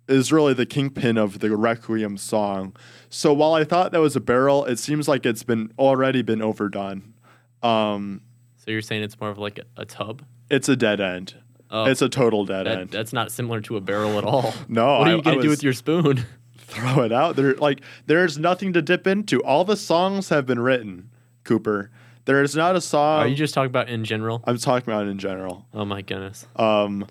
is 0.07 0.31
really 0.31 0.53
the 0.53 0.65
kingpin 0.65 1.17
of 1.17 1.39
the 1.39 1.55
Requiem 1.55 2.17
song. 2.17 2.75
So 3.09 3.33
while 3.33 3.53
I 3.53 3.63
thought 3.63 3.91
that 3.91 3.99
was 4.01 4.15
a 4.15 4.19
barrel, 4.21 4.65
it 4.65 4.79
seems 4.79 5.07
like 5.07 5.25
it's 5.25 5.43
been 5.43 5.71
already 5.77 6.21
been 6.21 6.41
overdone. 6.41 7.13
Um, 7.61 8.21
So 8.57 8.71
you're 8.71 8.81
saying 8.81 9.03
it's 9.03 9.19
more 9.19 9.29
of 9.29 9.37
like 9.37 9.59
a, 9.59 9.81
a 9.81 9.85
tub? 9.85 10.23
it's 10.49 10.67
a 10.69 10.75
dead 10.75 10.99
end. 11.01 11.35
Oh, 11.69 11.85
It's 11.85 12.01
a 12.01 12.09
total 12.09 12.45
dead 12.45 12.65
that, 12.65 12.77
end. 12.79 12.89
that's 12.89 13.13
not 13.13 13.31
similar 13.31 13.61
to 13.61 13.77
a 13.77 13.81
barrel 13.81 14.17
at 14.17 14.23
all. 14.23 14.53
No, 14.67 14.99
What 14.99 15.07
are 15.07 15.11
I- 15.11 15.15
you 15.15 15.21
gonna 15.21 15.37
I 15.39 15.41
do 15.41 15.49
with 15.49 15.61
your 15.61 15.73
spoon? 15.73 16.25
Throw 16.57 17.01
it 17.03 17.11
out 17.11 17.35
there. 17.35 17.53
Like 17.55 17.81
there's 18.07 18.37
nothing 18.39 18.73
to 18.73 18.81
dip 18.81 19.05
into. 19.07 19.43
All 19.43 19.65
the 19.65 19.75
songs 19.77 20.29
have 20.29 20.45
been 20.45 20.59
written. 20.59 21.09
Cooper. 21.43 21.91
There 22.25 22.41
is 22.43 22.55
not 22.55 22.75
a 22.75 22.81
song. 22.81 23.19
Are 23.21 23.27
you 23.27 23.35
just 23.35 23.53
talking 23.55 23.69
about 23.69 23.89
in 23.89 24.03
general? 24.05 24.41
I'm 24.45 24.57
talking 24.57 24.91
about 24.91 25.07
in 25.07 25.17
general. 25.19 25.65
Oh 25.73 25.83
my 25.85 26.01
goodness. 26.03 26.45
Um, 26.55 27.05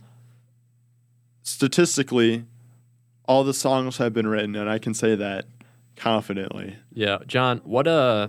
statistically, 1.48 2.44
all 3.26 3.42
the 3.44 3.54
songs 3.54 3.96
have 3.96 4.12
been 4.12 4.26
written, 4.26 4.54
and 4.54 4.68
I 4.68 4.78
can 4.78 4.94
say 4.94 5.14
that 5.14 5.46
confidently. 5.96 6.76
Yeah, 6.92 7.18
John. 7.26 7.60
What 7.64 7.88
uh, 7.88 8.28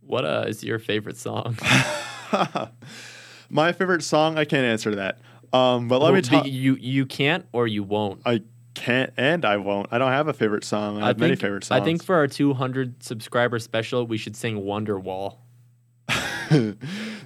what 0.00 0.24
uh 0.24 0.44
is 0.46 0.62
your 0.62 0.78
favorite 0.78 1.16
song? 1.16 1.58
My 3.50 3.72
favorite 3.72 4.02
song, 4.02 4.36
I 4.38 4.44
can't 4.44 4.64
answer 4.64 4.94
that. 4.96 5.18
Um, 5.52 5.88
but 5.88 6.00
let 6.00 6.08
me 6.12 6.20
Well, 6.30 6.42
talk. 6.42 6.46
You 6.46 6.76
you 6.76 7.06
can't 7.06 7.46
or 7.52 7.66
you 7.66 7.82
won't. 7.82 8.22
I 8.24 8.42
can't 8.74 9.12
and 9.16 9.44
I 9.44 9.56
won't. 9.56 9.88
I 9.90 9.98
don't 9.98 10.12
have 10.12 10.28
a 10.28 10.32
favorite 10.32 10.64
song. 10.64 11.02
I 11.02 11.08
have 11.08 11.18
many 11.18 11.32
think, 11.32 11.40
favorite 11.40 11.64
songs. 11.64 11.80
I 11.80 11.84
think 11.84 12.04
for 12.04 12.16
our 12.16 12.26
200 12.28 13.02
subscriber 13.02 13.58
special, 13.58 14.06
we 14.06 14.18
should 14.18 14.36
sing 14.36 14.62
Wonderwall. 14.62 15.38
that'd 16.08 16.78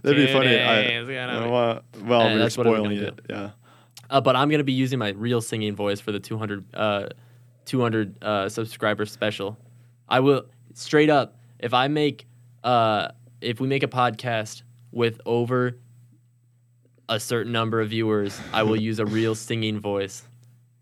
be 0.05 0.26
funny. 0.33 0.59
I, 0.59 0.98
I 0.98 1.46
well, 1.46 1.83
Eh, 1.94 2.33
we're 2.33 2.38
that's 2.38 2.57
what 2.57 2.66
we're 2.66 2.76
spoiling 2.76 2.98
it. 2.98 3.20
Yeah. 3.28 3.50
Uh, 4.12 4.20
but 4.20 4.37
I'm 4.37 4.48
gonna 4.51 4.62
be 4.62 4.72
using 4.75 4.98
my 4.98 5.09
real 5.09 5.40
singing 5.40 5.75
voice 5.75 5.98
for 5.98 6.12
the 6.12 6.20
200 6.20 6.64
uh, 6.75 7.09
200 7.64 8.22
uh, 8.22 8.48
subscriber 8.48 9.07
special. 9.07 9.59
I 10.09 10.20
will 10.20 10.44
straight 10.75 11.11
up 11.11 11.38
if 11.59 11.72
I 11.75 11.88
make 11.88 12.27
uh, 12.62 13.09
if 13.40 13.59
we 13.59 13.66
make 13.66 13.83
a 13.83 13.88
podcast 13.88 14.62
with 14.92 15.20
over 15.27 15.79
a 17.09 17.18
certain 17.18 17.53
number 17.53 17.81
of 17.81 17.88
viewers, 17.90 18.38
I 18.53 18.62
will 18.62 18.77
use 18.81 18.98
a 18.98 19.07
real 19.07 19.35
singing 19.48 19.81
voice. 19.81 20.22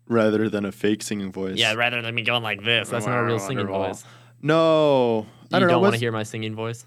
rather 0.07 0.49
than 0.49 0.65
a 0.65 0.71
fake 0.71 1.01
singing 1.01 1.31
voice. 1.31 1.57
Yeah, 1.57 1.73
rather 1.73 2.01
than 2.01 2.13
me 2.13 2.23
going 2.23 2.43
like 2.43 2.63
this. 2.63 2.89
That's 2.89 3.05
not 3.05 3.17
a 3.17 3.23
real 3.23 3.39
singing 3.39 3.65
Wonderwall. 3.67 3.87
voice. 3.87 4.03
No, 4.41 5.25
I 5.51 5.57
You 5.57 5.59
don't 5.61 5.69
don't, 5.69 5.81
want 5.81 5.93
to 5.93 5.99
hear 5.99 6.11
my 6.11 6.23
singing 6.23 6.53
voice? 6.55 6.85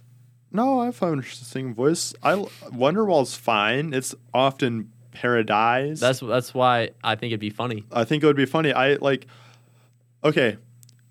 No, 0.53 0.79
I 0.81 0.91
find 0.93 1.21
a 1.21 1.23
singing 1.25 1.75
voice. 1.75 2.15
I 2.23 2.35
Wonderwall's 2.71 3.35
fine. 3.35 3.93
It's 3.95 4.15
often 4.33 4.91
paradise. 5.15 6.01
That's 6.01 6.21
that's 6.21 6.53
why 6.53 6.91
I 7.03 7.15
think 7.15 7.31
it'd 7.31 7.41
be 7.41 7.51
funny. 7.51 7.85
I 7.93 8.05
think 8.05 8.23
it 8.23 8.27
would 8.27 8.37
be 8.37 8.47
funny. 8.47 8.73
I 8.73 8.95
like. 8.97 9.27
Okay, 10.23 10.57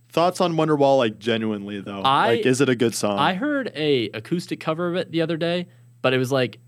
thoughts 0.09 0.41
on 0.41 0.53
Wonderwall? 0.53 0.97
Like 0.97 1.19
genuinely 1.19 1.79
though, 1.81 2.01
I- 2.01 2.35
like 2.35 2.45
is 2.45 2.61
it 2.61 2.69
a 2.69 2.75
good 2.75 2.93
song? 2.95 3.17
I 3.19 3.33
heard 3.33 3.71
a 3.75 4.09
acoustic 4.11 4.59
cover 4.59 4.87
of 4.89 4.95
it 4.95 5.11
the 5.11 5.21
other 5.21 5.37
day, 5.37 5.67
but 6.01 6.13
it 6.13 6.17
was 6.17 6.31
like 6.31 6.59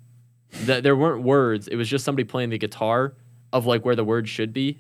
th- 0.65 0.84
there 0.84 0.95
weren't 0.95 1.24
words. 1.24 1.67
It 1.67 1.76
was 1.76 1.89
just 1.89 2.06
somebody 2.06 2.24
playing 2.24 2.50
the 2.52 2.58
guitar 2.58 3.13
of 3.54 3.65
like 3.65 3.86
where 3.86 3.95
the 3.95 4.04
words 4.04 4.30
should 4.30 4.54
be, 4.54 4.80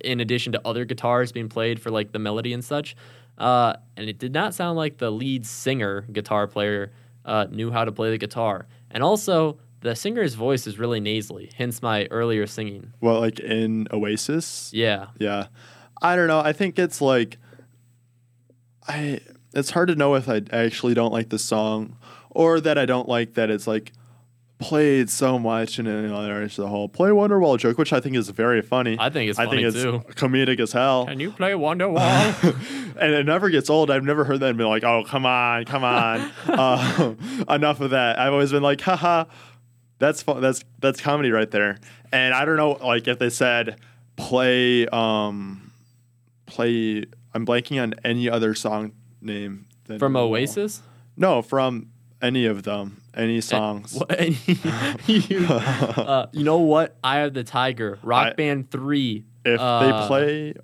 in 0.00 0.20
addition 0.20 0.52
to 0.52 0.60
other 0.66 0.84
guitars 0.84 1.32
being 1.32 1.48
played 1.48 1.80
for 1.80 1.90
like 1.90 2.12
the 2.12 2.18
melody 2.18 2.52
and 2.52 2.64
such. 2.64 2.94
Uh, 3.38 3.72
and 3.96 4.08
it 4.08 4.18
did 4.18 4.32
not 4.34 4.52
sound 4.54 4.76
like 4.76 4.98
the 4.98 5.10
lead 5.10 5.46
singer 5.46 6.02
guitar 6.12 6.46
player 6.46 6.92
uh, 7.24 7.46
knew 7.50 7.70
how 7.70 7.84
to 7.84 7.90
play 7.92 8.10
the 8.10 8.18
guitar. 8.18 8.66
And 8.90 9.02
also, 9.02 9.58
the 9.82 9.94
singer's 9.94 10.34
voice 10.34 10.66
is 10.66 10.78
really 10.78 11.00
nasally, 11.00 11.50
hence 11.56 11.80
my 11.82 12.06
earlier 12.10 12.46
singing. 12.46 12.92
well, 13.00 13.20
like 13.20 13.40
in 13.40 13.88
Oasis. 13.92 14.70
Yeah. 14.72 15.06
Yeah, 15.18 15.46
I 16.02 16.16
don't 16.16 16.28
know. 16.28 16.40
I 16.40 16.52
think 16.52 16.78
it's 16.78 17.00
like, 17.00 17.38
I. 18.86 19.20
It's 19.52 19.70
hard 19.70 19.88
to 19.88 19.96
know 19.96 20.14
if 20.14 20.28
I 20.28 20.42
actually 20.52 20.94
don't 20.94 21.12
like 21.12 21.30
the 21.30 21.38
song, 21.38 21.96
or 22.30 22.60
that 22.60 22.78
I 22.78 22.86
don't 22.86 23.08
like 23.08 23.34
that 23.34 23.50
it's 23.50 23.66
like 23.66 23.90
played 24.60 25.08
so 25.10 25.38
much 25.38 25.78
and 25.78 25.88
you 25.88 26.08
know, 26.08 26.22
there's 26.22 26.54
the 26.54 26.68
whole 26.68 26.88
play 26.88 27.08
Wonderwall 27.10 27.58
joke, 27.58 27.76
which 27.78 27.92
I 27.92 27.98
think 27.98 28.14
is 28.14 28.28
very 28.28 28.62
funny. 28.62 28.96
I 29.00 29.10
think 29.10 29.30
it's 29.30 29.38
I 29.38 29.46
funny 29.46 29.64
think 29.64 29.74
it's 29.74 29.82
too. 29.82 30.04
comedic 30.14 30.60
as 30.60 30.70
hell. 30.72 31.06
Can 31.06 31.18
you 31.18 31.32
play 31.32 31.52
Wonderwall? 31.52 32.94
and 33.00 33.12
it 33.12 33.26
never 33.26 33.50
gets 33.50 33.68
old. 33.70 33.90
I've 33.90 34.04
never 34.04 34.22
heard 34.22 34.38
that 34.40 34.50
and 34.50 34.58
been 34.58 34.68
like, 34.68 34.84
oh, 34.84 35.02
come 35.04 35.26
on, 35.26 35.64
come 35.64 35.82
on. 35.82 36.30
uh, 36.46 37.14
enough 37.48 37.80
of 37.80 37.90
that. 37.90 38.18
I've 38.18 38.32
always 38.32 38.52
been 38.52 38.62
like, 38.62 38.82
haha, 38.82 39.24
that's 40.00 40.22
fun. 40.22 40.40
That's 40.40 40.64
that's 40.80 41.00
comedy 41.00 41.30
right 41.30 41.50
there. 41.50 41.78
And 42.10 42.34
I 42.34 42.44
don't 42.44 42.56
know, 42.56 42.72
like 42.72 43.06
if 43.06 43.20
they 43.20 43.30
said 43.30 43.78
play, 44.16 44.88
um, 44.88 45.70
play. 46.46 47.04
I'm 47.32 47.46
blanking 47.46 47.80
on 47.80 47.94
any 48.04 48.28
other 48.28 48.56
song 48.56 48.90
name 49.20 49.66
than 49.84 50.00
From 50.00 50.14
Wonderwall. 50.14 50.30
Oasis? 50.30 50.82
No, 51.16 51.42
from 51.42 51.90
any 52.20 52.46
of 52.46 52.64
them, 52.64 53.00
any 53.14 53.40
songs. 53.40 53.94
What- 53.94 54.18
you, 55.08 55.46
uh, 55.48 56.26
you 56.32 56.42
know 56.42 56.58
what? 56.58 56.96
I 57.04 57.18
have 57.18 57.34
the 57.34 57.44
Tiger. 57.44 58.00
Rock 58.02 58.28
I- 58.28 58.32
Band 58.32 58.70
3. 58.72 59.24
if 59.44 59.60
uh, 59.60 59.80
they 60.00 60.06
play, 60.08 60.54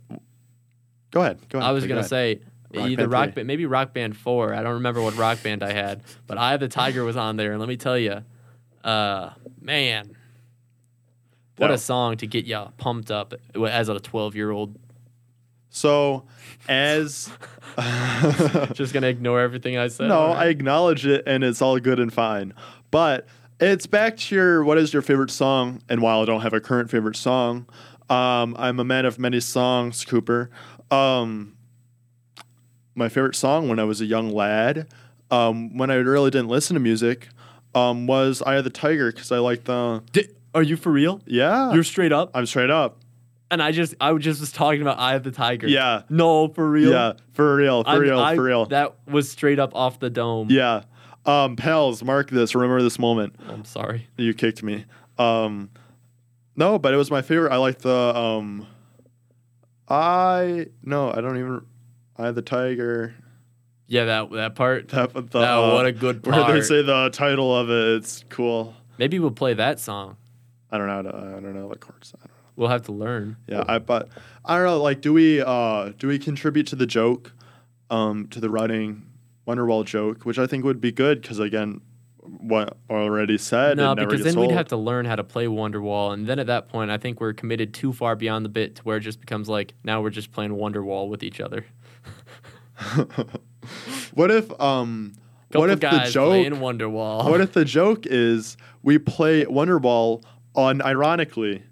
go 1.12 1.20
ahead. 1.20 1.48
Go 1.48 1.58
ahead. 1.58 1.68
I 1.68 1.72
was 1.72 1.84
going 1.84 2.02
to 2.02 2.14
ahead. 2.16 2.40
say 2.40 2.40
Rock 2.74 2.88
either 2.88 3.02
Band 3.02 3.12
Rock 3.12 3.34
Band, 3.34 3.46
maybe 3.46 3.66
Rock 3.66 3.94
Band 3.94 4.16
4. 4.16 4.54
I 4.54 4.62
don't 4.64 4.74
remember 4.74 5.00
what 5.00 5.16
rock 5.16 5.40
band 5.44 5.62
I 5.62 5.72
had, 5.72 6.02
but 6.26 6.36
I 6.36 6.50
have 6.50 6.60
the 6.60 6.68
Tiger 6.68 7.04
was 7.04 7.16
on 7.16 7.36
there. 7.36 7.52
And 7.52 7.60
let 7.60 7.68
me 7.68 7.76
tell 7.76 7.96
you, 7.98 8.24
uh, 8.86 9.30
man, 9.60 10.16
what 11.58 11.70
a 11.70 11.78
song 11.78 12.16
to 12.18 12.26
get 12.26 12.46
y'all 12.46 12.72
pumped 12.78 13.10
up 13.10 13.34
as 13.54 13.88
a 13.88 13.98
12 13.98 14.36
year 14.36 14.50
old. 14.50 14.78
So, 15.70 16.24
as 16.68 17.30
Just 18.72 18.94
to 18.94 19.06
ignore 19.06 19.40
everything 19.40 19.76
I 19.76 19.88
said. 19.88 20.08
No, 20.08 20.18
All 20.18 20.32
I 20.32 20.46
acknowledge 20.46 21.04
it 21.04 21.24
and 21.26 21.44
it's 21.44 21.60
all 21.60 21.78
good 21.78 22.00
and 22.00 22.10
fine. 22.10 22.54
But 22.90 23.26
it's 23.60 23.86
back 23.86 24.16
to 24.16 24.34
your 24.34 24.64
what 24.64 24.78
is 24.78 24.92
your 24.94 25.02
favorite 25.02 25.30
song? 25.30 25.82
And 25.88 26.00
while 26.00 26.22
I 26.22 26.24
don't 26.24 26.40
have 26.40 26.54
a 26.54 26.60
current 26.60 26.90
favorite 26.90 27.16
song, 27.16 27.66
um, 28.08 28.56
I'm 28.58 28.80
a 28.80 28.84
man 28.84 29.04
of 29.04 29.18
many 29.18 29.40
songs, 29.40 30.04
Cooper. 30.04 30.48
Um, 30.90 31.56
my 32.94 33.08
favorite 33.10 33.34
song 33.34 33.68
when 33.68 33.78
I 33.78 33.84
was 33.84 34.00
a 34.00 34.06
young 34.06 34.30
lad, 34.30 34.86
um, 35.30 35.76
when 35.76 35.90
I 35.90 35.96
really 35.96 36.30
didn't 36.30 36.48
listen 36.48 36.74
to 36.74 36.80
music, 36.80 37.28
um, 37.76 38.06
was 38.06 38.42
"Eye 38.42 38.56
of 38.56 38.64
the 38.64 38.70
Tiger" 38.70 39.12
because 39.12 39.30
I 39.30 39.38
like 39.38 39.64
the 39.64 40.02
Di- 40.12 40.28
Are 40.54 40.62
you 40.62 40.76
for 40.76 40.90
real? 40.90 41.20
yeah. 41.26 41.72
You're 41.72 41.84
straight 41.84 42.12
up? 42.12 42.30
I'm 42.34 42.46
straight 42.46 42.70
up. 42.70 42.98
And 43.48 43.62
I 43.62 43.70
just, 43.70 43.94
I 44.00 44.12
just 44.14 44.40
was 44.40 44.50
talking 44.50 44.82
about 44.82 44.98
Eye 44.98 45.14
of 45.14 45.22
the 45.22 45.30
Tiger. 45.30 45.68
Yeah. 45.68 46.02
No, 46.08 46.48
for 46.48 46.68
real? 46.68 46.90
Yeah, 46.90 47.12
for 47.32 47.54
real, 47.54 47.84
for 47.84 47.90
I'm- 47.90 48.00
real, 48.00 48.18
I- 48.18 48.34
for 48.34 48.42
real. 48.42 48.66
That 48.66 48.96
was 49.06 49.30
straight 49.30 49.58
up 49.60 49.72
off 49.74 50.00
the 50.00 50.10
dome. 50.10 50.48
yeah. 50.50 50.82
Um, 51.24 51.56
pals, 51.56 52.02
mark 52.04 52.30
this. 52.30 52.54
Remember 52.54 52.80
this 52.82 52.98
moment. 53.00 53.34
I'm 53.48 53.64
sorry. 53.64 54.06
You 54.16 54.32
kicked 54.32 54.62
me. 54.62 54.84
Um, 55.18 55.70
no, 56.54 56.78
but 56.78 56.94
it 56.94 56.96
was 56.96 57.10
my 57.10 57.20
favorite. 57.20 57.50
I 57.52 57.56
like 57.56 57.78
the 57.78 57.90
um, 58.16 58.66
I 59.88 60.66
no, 60.82 61.10
I 61.12 61.20
don't 61.20 61.36
even. 61.38 61.62
I 62.16 62.30
the 62.30 62.42
tiger. 62.42 63.14
Yeah, 63.88 64.04
that 64.04 64.30
that 64.32 64.54
part. 64.54 64.88
That, 64.96 65.12
the, 65.12 65.38
Oh, 65.38 65.70
uh, 65.70 65.74
what 65.74 65.86
a 65.86 65.92
good 65.92 66.22
part. 66.22 66.36
Where 66.48 66.54
they 66.54 66.60
say 66.62 66.82
the 66.82 67.10
title 67.12 67.56
of 67.56 67.70
it. 67.70 67.96
It's 67.98 68.24
cool. 68.28 68.74
Maybe 68.98 69.18
we'll 69.18 69.30
play 69.30 69.54
that 69.54 69.78
song. 69.78 70.16
I 70.70 70.78
don't 70.78 70.86
know. 70.88 70.98
I 70.98 71.40
don't 71.40 71.54
know 71.54 71.68
the 71.68 71.76
chords. 71.76 72.12
I 72.16 72.18
don't 72.18 72.28
know. 72.28 72.32
We'll 72.56 72.68
have 72.70 72.82
to 72.84 72.92
learn. 72.92 73.36
Yeah, 73.46 73.64
I 73.68 73.78
but 73.78 74.08
I 74.44 74.56
don't 74.56 74.64
know. 74.66 74.82
Like, 74.82 75.00
do 75.02 75.12
we 75.12 75.40
uh 75.40 75.92
do 75.98 76.08
we 76.08 76.18
contribute 76.18 76.66
to 76.68 76.76
the 76.76 76.86
joke, 76.86 77.32
um, 77.90 78.26
to 78.28 78.40
the 78.40 78.50
running 78.50 79.06
Wonderwall 79.46 79.84
joke, 79.84 80.24
which 80.24 80.38
I 80.38 80.46
think 80.46 80.64
would 80.64 80.80
be 80.80 80.90
good 80.90 81.20
because 81.22 81.38
again, 81.38 81.80
what 82.18 82.76
already 82.90 83.38
said. 83.38 83.76
no, 83.76 83.94
never 83.94 84.10
because 84.10 84.24
then 84.24 84.40
we'd 84.40 84.50
have 84.50 84.68
to 84.68 84.76
learn 84.76 85.04
how 85.04 85.14
to 85.16 85.22
play 85.24 85.46
Wonderwall, 85.46 86.12
and 86.12 86.26
then 86.26 86.38
at 86.38 86.46
that 86.48 86.68
point, 86.68 86.90
I 86.90 86.98
think 86.98 87.20
we're 87.20 87.34
committed 87.34 87.72
too 87.74 87.92
far 87.92 88.16
beyond 88.16 88.44
the 88.44 88.48
bit 88.48 88.76
to 88.76 88.82
where 88.82 88.96
it 88.96 89.00
just 89.02 89.20
becomes 89.20 89.48
like 89.48 89.74
now 89.84 90.00
we're 90.02 90.10
just 90.10 90.32
playing 90.32 90.52
Wonderwall 90.52 91.08
with 91.08 91.22
each 91.22 91.40
other. 91.40 91.66
what 94.14 94.30
if 94.30 94.60
um, 94.60 95.14
what 95.52 95.70
if 95.70 95.80
the 95.80 96.08
joke 96.10 96.46
Wonderwall? 96.46 97.28
what 97.28 97.40
if 97.40 97.52
the 97.52 97.64
joke 97.64 98.06
is 98.06 98.56
we 98.82 98.98
play 98.98 99.44
Wonderwall 99.44 100.22
unironically? 100.54 101.62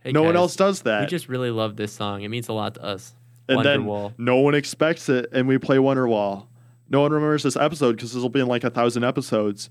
Hey, 0.00 0.12
no 0.12 0.22
one 0.22 0.36
else 0.36 0.54
does 0.54 0.82
that. 0.82 1.00
We 1.02 1.06
just 1.06 1.28
really 1.28 1.50
love 1.50 1.76
this 1.76 1.92
song. 1.92 2.22
It 2.22 2.28
means 2.28 2.48
a 2.48 2.52
lot 2.52 2.74
to 2.74 2.82
us. 2.84 3.12
and 3.48 3.58
Wonderwall. 3.58 4.14
then 4.16 4.24
no 4.24 4.36
one 4.36 4.54
expects 4.54 5.08
it, 5.08 5.28
and 5.32 5.48
we 5.48 5.58
play 5.58 5.78
Wonderwall. 5.78 6.46
No 6.88 7.00
one 7.00 7.12
remembers 7.12 7.42
this 7.42 7.56
episode 7.56 7.96
because 7.96 8.12
this 8.12 8.22
will 8.22 8.28
be 8.28 8.40
in 8.40 8.46
like 8.46 8.62
a 8.62 8.70
thousand 8.70 9.02
episodes. 9.02 9.68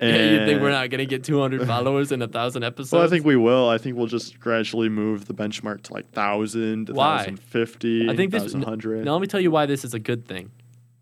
Yeah, 0.00 0.30
you 0.40 0.46
think 0.46 0.62
we're 0.62 0.70
not 0.70 0.88
gonna 0.90 1.04
get 1.04 1.24
200 1.24 1.66
followers 1.74 2.10
in 2.12 2.22
a 2.22 2.28
thousand 2.28 2.62
episodes? 2.64 2.92
Well, 2.92 3.02
I 3.02 3.08
think 3.08 3.24
we 3.26 3.36
will. 3.36 3.68
I 3.68 3.78
think 3.78 3.96
we'll 3.96 4.06
just 4.06 4.40
gradually 4.40 4.88
move 4.88 5.26
the 5.26 5.34
benchmark 5.34 5.82
to 5.84 5.92
like 5.92 6.10
thousand, 6.12 6.86
thousand 6.88 7.38
fifty, 7.38 8.08
I 8.08 8.16
think 8.16 8.30
this. 8.32 8.52
hundred. 8.54 9.04
Now 9.04 9.12
let 9.12 9.20
me 9.20 9.26
tell 9.26 9.40
you 9.40 9.50
why 9.50 9.66
this 9.66 9.84
is 9.84 9.92
a 9.94 9.98
good 9.98 10.26
thing. 10.26 10.50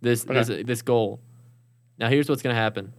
This 0.00 0.24
Okay. 0.24 0.34
this 0.42 0.66
this 0.66 0.82
goal. 0.82 1.20
Now 1.98 2.08
here's 2.08 2.28
what's 2.28 2.42
gonna 2.42 2.54
happen. 2.54 2.92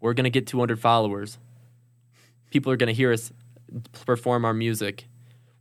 We're 0.00 0.14
gonna 0.14 0.30
get 0.30 0.46
200 0.46 0.78
followers. 0.78 1.38
People 2.50 2.70
are 2.72 2.76
gonna 2.76 2.92
hear 2.92 3.12
us 3.12 3.32
perform 4.06 4.44
our 4.44 4.54
music. 4.54 5.06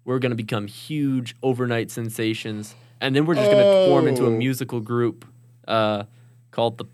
We're 0.03 0.19
gonna 0.19 0.35
become 0.35 0.67
huge 0.67 1.35
overnight 1.41 1.89
sensations, 1.91 2.75
and 3.01 3.15
then 3.15 3.25
we're 3.25 3.35
just 3.35 3.49
gonna 3.49 3.87
form 3.87 4.07
into 4.07 4.25
a 4.25 4.27
Oh. 4.27 4.37
musical 4.37 4.79
group 4.79 5.25
uh, 5.67 6.03
called 6.51 6.77
the 6.77 6.85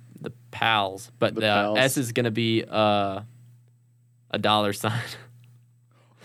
Pals. 0.51 1.11
But 1.19 1.35
The 1.35 1.41
the, 1.41 1.47
Pals. 1.47 1.77
S 1.79 1.97
is 1.97 2.11
gonna 2.11 2.31
be 2.31 2.63
uh, 2.69 3.21
a 4.31 4.37
dollar 4.39 4.73
sign. 4.73 4.99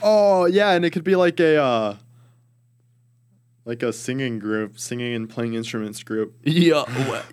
Oh 0.02 0.44
yeah, 0.44 0.72
and 0.72 0.84
it 0.84 0.90
could 0.90 1.04
be 1.04 1.16
like 1.16 1.40
a 1.40 1.56
uh, 1.56 1.96
like 3.64 3.82
a 3.82 3.92
singing 3.94 4.38
group, 4.38 4.78
singing 4.78 5.14
and 5.14 5.28
playing 5.28 5.54
instruments 5.54 6.02
group. 6.02 6.34
yeah, 6.44 6.84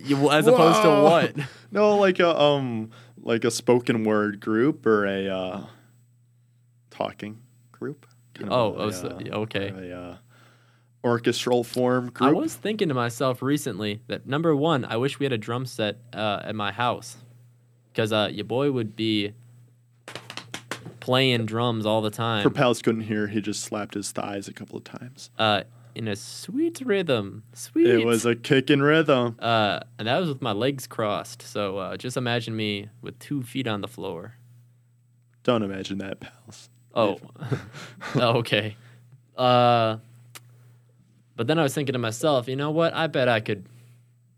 you- 0.01 0.31
as 0.31 0.47
opposed 0.47 0.81
to 0.81 0.89
what? 1.01 1.35
No, 1.71 1.97
like 1.97 2.19
a 2.19 2.39
um, 2.39 2.91
like 3.21 3.43
a 3.43 3.51
spoken 3.51 4.03
word 4.05 4.39
group 4.39 4.85
or 4.85 5.05
a 5.07 5.27
uh, 5.27 5.65
talking 6.91 7.41
group. 7.73 8.05
Kind 8.35 8.49
of 8.51 8.57
Oh, 8.57 8.73
a, 8.79 8.83
oh, 8.85 8.91
so- 8.91 9.19
okay. 9.33 9.89
a, 9.89 9.99
uh, 9.99 10.17
orchestral 11.03 11.63
form 11.63 12.09
group. 12.09 12.29
I 12.29 12.33
was 12.33 12.55
thinking 12.55 12.87
to 12.87 12.93
myself 12.93 13.41
recently 13.41 14.01
that 14.07 14.25
number 14.25 14.55
one, 14.55 14.85
I 14.85 14.97
wish 14.97 15.19
we 15.19 15.25
had 15.25 15.33
a 15.33 15.37
drum 15.37 15.65
set 15.65 15.97
uh, 16.13 16.41
at 16.43 16.55
my 16.55 16.71
house 16.71 17.17
because 17.91 18.11
uh, 18.11 18.29
your 18.31 18.45
boy 18.45 18.71
would 18.71 18.95
be 18.95 19.33
playing 20.99 21.45
drums 21.45 21.85
all 21.85 22.01
the 22.01 22.09
time. 22.09 22.49
Pals 22.53 22.81
couldn't 22.81 23.01
hear, 23.01 23.27
he 23.27 23.41
just 23.41 23.61
slapped 23.63 23.93
his 23.93 24.11
thighs 24.11 24.47
a 24.47 24.53
couple 24.53 24.77
of 24.77 24.83
times. 24.83 25.29
uh, 25.37 25.63
in 25.95 26.07
a 26.07 26.15
sweet 26.15 26.81
rhythm. 26.83 27.43
Sweet. 27.53 27.87
It 27.87 28.05
was 28.05 28.25
a 28.25 28.35
kicking 28.35 28.79
rhythm. 28.79 29.35
uh, 29.39 29.79
and 29.99 30.07
that 30.07 30.19
was 30.19 30.29
with 30.29 30.41
my 30.41 30.51
legs 30.51 30.87
crossed. 30.87 31.43
So 31.43 31.77
uh, 31.77 31.97
just 31.97 32.17
imagine 32.17 32.55
me 32.55 32.89
with 33.01 33.19
two 33.19 33.43
feet 33.43 33.67
on 33.67 33.81
the 33.81 33.87
floor. 33.87 34.35
Don't 35.43 35.61
imagine 35.61 35.97
that, 35.99 36.19
pals. 36.19 36.69
Oh, 36.95 37.19
oh 38.15 38.37
okay. 38.37 38.75
Uh, 39.37 39.97
but 41.35 41.47
then 41.47 41.57
I 41.59 41.63
was 41.63 41.73
thinking 41.73 41.93
to 41.93 41.99
myself, 41.99 42.47
you 42.47 42.55
know 42.55 42.71
what? 42.71 42.93
I 42.93 43.07
bet 43.07 43.27
I 43.27 43.39
could 43.39 43.65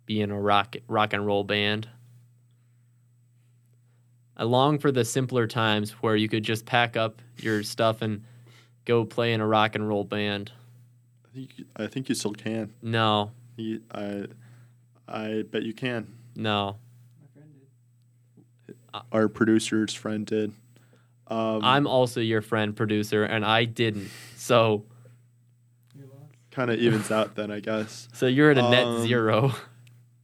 be 0.06 0.22
in 0.22 0.32
a 0.32 0.40
rock 0.40 0.76
rock 0.88 1.14
and 1.14 1.26
roll 1.26 1.44
band. 1.44 1.90
I 4.38 4.44
long 4.44 4.80
for 4.80 4.92
the 4.92 5.06
simpler 5.06 5.48
times 5.48 5.92
where 6.02 6.16
you 6.16 6.28
could 6.28 6.44
just 6.44 6.66
pack 6.66 6.98
up 6.98 7.22
your 7.38 7.64
stuff 7.64 8.02
and 8.02 8.24
go 8.84 9.06
play 9.06 9.34
in 9.34 9.40
a 9.42 9.48
rock 9.48 9.76
and 9.76 9.88
roll 9.88 10.04
band. 10.04 10.52
I 11.26 11.34
think 11.36 11.50
I 11.76 11.88
think 11.88 12.10
you 12.10 12.16
still 12.16 12.34
can. 12.34 12.74
No, 12.82 13.32
You, 13.58 13.82
I 13.94 14.26
I 15.08 15.44
bet 15.50 15.64
you 15.64 15.74
can. 15.74 16.14
no. 16.36 16.78
My 17.22 17.28
friend 17.34 17.50
did. 18.68 18.76
Our 19.12 19.28
producer's 19.30 19.94
friend 19.94 20.26
did. 20.26 20.52
Um, 21.28 21.62
I'm 21.64 21.88
also 21.88 22.20
your 22.22 22.42
friend 22.42 22.76
producer, 22.76 23.24
and 23.24 23.44
I 23.44 23.66
didn't. 23.66 24.12
So, 24.36 24.84
kind 26.56 26.72
of 26.72 26.80
evens 26.80 27.12
out 27.12 27.36
then, 27.36 27.52
I 27.52 27.60
guess. 27.60 28.08
so 28.14 28.26
you're 28.28 28.52
at 28.52 28.58
a 28.58 28.70
net 28.70 28.86
Um, 28.86 29.02
zero. 29.06 29.54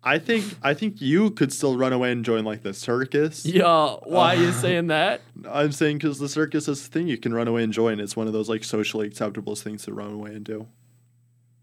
I 0.04 0.18
think 0.18 0.46
I 0.64 0.74
think 0.74 1.00
you 1.00 1.30
could 1.30 1.54
still 1.54 1.78
run 1.78 1.94
away 1.94 2.12
and 2.12 2.26
join 2.26 2.44
like 2.44 2.64
the 2.64 2.74
circus. 2.74 3.46
Yeah, 3.60 3.98
why 4.04 4.36
are 4.36 4.42
you 4.42 4.48
Uh, 4.48 4.54
saying 4.54 4.88
that? 4.88 5.22
I'm 5.50 5.72
saying 5.72 5.98
because 6.00 6.18
the 6.18 6.28
circus 6.30 6.68
is 6.68 6.82
the 6.84 6.90
thing 6.92 7.08
you 7.08 7.18
can 7.20 7.34
run 7.34 7.48
away 7.48 7.64
and 7.64 7.72
join. 7.72 8.00
It's 8.00 8.16
one 8.16 8.26
of 8.26 8.34
those 8.34 8.50
like 8.50 8.64
socially 8.64 9.06
acceptable 9.08 9.56
things 9.56 9.84
to 9.84 9.94
run 9.94 10.12
away 10.14 10.34
and 10.34 10.44
do. 10.44 10.68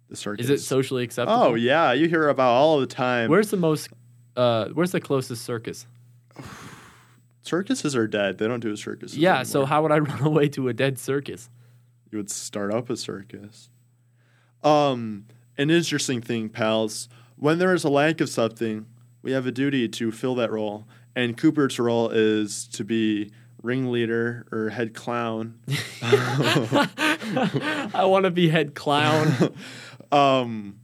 The 0.09 0.17
circus. 0.17 0.45
Is 0.45 0.51
it 0.51 0.61
socially 0.65 1.03
acceptable? 1.03 1.43
Oh 1.43 1.55
yeah, 1.55 1.93
you 1.93 2.09
hear 2.09 2.29
about 2.29 2.51
all 2.53 2.79
the 2.79 2.87
time. 2.87 3.29
Where's 3.29 3.51
the 3.51 3.57
most? 3.57 3.89
Uh, 4.37 4.69
where's 4.69 4.93
the 4.93 5.01
closest 5.01 5.45
circus? 5.45 5.87
circuses 7.43 7.97
are 7.97 8.07
dead. 8.07 8.39
They 8.39 8.47
don't 8.47 8.61
do 8.61 8.75
circuses. 8.77 9.19
Yeah, 9.19 9.43
so 9.43 9.65
how 9.65 9.83
would 9.83 9.93
I 9.93 9.99
run 9.99 10.23
away 10.23 10.49
to 10.51 10.69
a 10.69 10.73
dead 10.73 10.99
circus? 10.99 11.49
you 12.11 12.17
would 12.17 12.31
start 12.31 12.73
up 12.73 12.89
a 12.89 12.97
circus. 12.97 13.69
Um, 14.63 15.27
an 15.57 15.71
interesting 15.71 16.21
thing, 16.21 16.49
pals. 16.49 17.09
When 17.37 17.59
there 17.59 17.75
is 17.75 17.85
a 17.85 17.89
lack 17.89 18.21
of 18.21 18.29
something, 18.29 18.87
we 19.23 19.33
have 19.33 19.47
a 19.47 19.53
duty 19.53 19.89
to 19.89 20.11
fill 20.11 20.35
that 20.37 20.51
role, 20.51 20.87
and 21.15 21.37
Cooper's 21.37 21.79
role 21.79 22.11
is 22.11 22.67
to 22.69 22.85
be 22.85 23.31
ringleader 23.63 24.47
or 24.53 24.71
head 24.71 24.95
clown. 24.95 25.59
I 26.03 28.05
want 28.05 28.25
to 28.25 28.31
be 28.31 28.49
head 28.49 28.75
clown. 28.75 29.55
um, 30.13 30.81